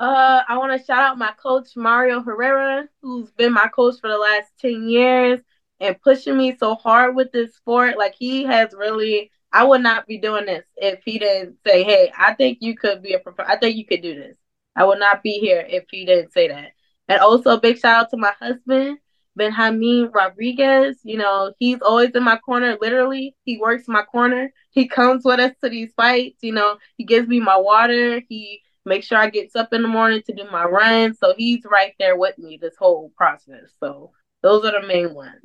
Uh, 0.00 0.40
I 0.48 0.56
want 0.56 0.78
to 0.78 0.84
shout 0.84 1.04
out 1.04 1.18
my 1.18 1.32
coach 1.40 1.76
Mario 1.76 2.22
Herrera, 2.22 2.88
who's 3.02 3.30
been 3.30 3.52
my 3.52 3.68
coach 3.68 4.00
for 4.00 4.08
the 4.08 4.18
last 4.18 4.50
ten 4.58 4.88
years 4.88 5.40
and 5.82 6.00
pushing 6.02 6.38
me 6.38 6.56
so 6.58 6.74
hard 6.76 7.16
with 7.16 7.32
this 7.32 7.54
sport. 7.56 7.98
Like 7.98 8.14
he 8.18 8.44
has 8.44 8.72
really, 8.76 9.30
I 9.52 9.64
would 9.64 9.82
not 9.82 10.06
be 10.06 10.18
doing 10.18 10.46
this 10.46 10.64
if 10.76 11.00
he 11.04 11.18
didn't 11.18 11.58
say, 11.66 11.84
"Hey, 11.84 12.12
I 12.18 12.34
think 12.34 12.58
you 12.60 12.76
could 12.76 13.02
be 13.02 13.14
a 13.14 13.18
prof- 13.18 13.46
I 13.46 13.56
think 13.56 13.76
you 13.76 13.86
could 13.86 14.02
do 14.02 14.14
this." 14.14 14.36
I 14.76 14.84
would 14.84 14.98
not 15.00 15.22
be 15.22 15.38
here 15.38 15.66
if 15.68 15.84
he 15.90 16.06
didn't 16.06 16.32
say 16.32 16.48
that. 16.48 16.72
And 17.08 17.20
also, 17.20 17.58
big 17.58 17.78
shout 17.78 18.04
out 18.04 18.10
to 18.10 18.16
my 18.16 18.32
husband 18.40 18.98
Benjamin 19.36 20.10
Rodriguez, 20.12 21.00
you 21.04 21.16
know, 21.16 21.52
he's 21.58 21.80
always 21.80 22.10
in 22.10 22.22
my 22.22 22.36
corner. 22.36 22.76
Literally, 22.80 23.34
he 23.44 23.58
works 23.58 23.88
my 23.88 24.02
corner. 24.02 24.52
He 24.70 24.88
comes 24.88 25.24
with 25.24 25.40
us 25.40 25.52
to 25.62 25.70
these 25.70 25.92
fights. 25.94 26.38
You 26.42 26.52
know, 26.52 26.76
he 26.96 27.04
gives 27.04 27.28
me 27.28 27.40
my 27.40 27.56
water. 27.56 28.20
He 28.28 28.60
makes 28.84 29.06
sure 29.06 29.18
I 29.18 29.30
gets 29.30 29.56
up 29.56 29.72
in 29.72 29.82
the 29.82 29.88
morning 29.88 30.22
to 30.26 30.34
do 30.34 30.44
my 30.50 30.64
run. 30.64 31.14
So 31.14 31.34
he's 31.36 31.64
right 31.64 31.94
there 31.98 32.16
with 32.16 32.38
me 32.38 32.58
this 32.60 32.76
whole 32.78 33.12
process. 33.16 33.70
So 33.80 34.12
those 34.42 34.64
are 34.64 34.80
the 34.80 34.86
main 34.86 35.14
ones. 35.14 35.40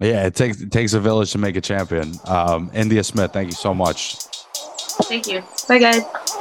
Yeah, 0.00 0.26
it 0.26 0.34
takes 0.34 0.60
it 0.60 0.70
takes 0.70 0.92
a 0.92 1.00
village 1.00 1.32
to 1.32 1.38
make 1.38 1.56
a 1.56 1.60
champion. 1.60 2.12
Um, 2.24 2.70
Indeya 2.70 3.04
Smith, 3.04 3.32
thank 3.32 3.48
you 3.48 3.56
so 3.56 3.74
much. 3.74 4.16
Thank 5.08 5.26
you. 5.26 5.42
Bye, 5.68 5.78
guys. 5.78 6.37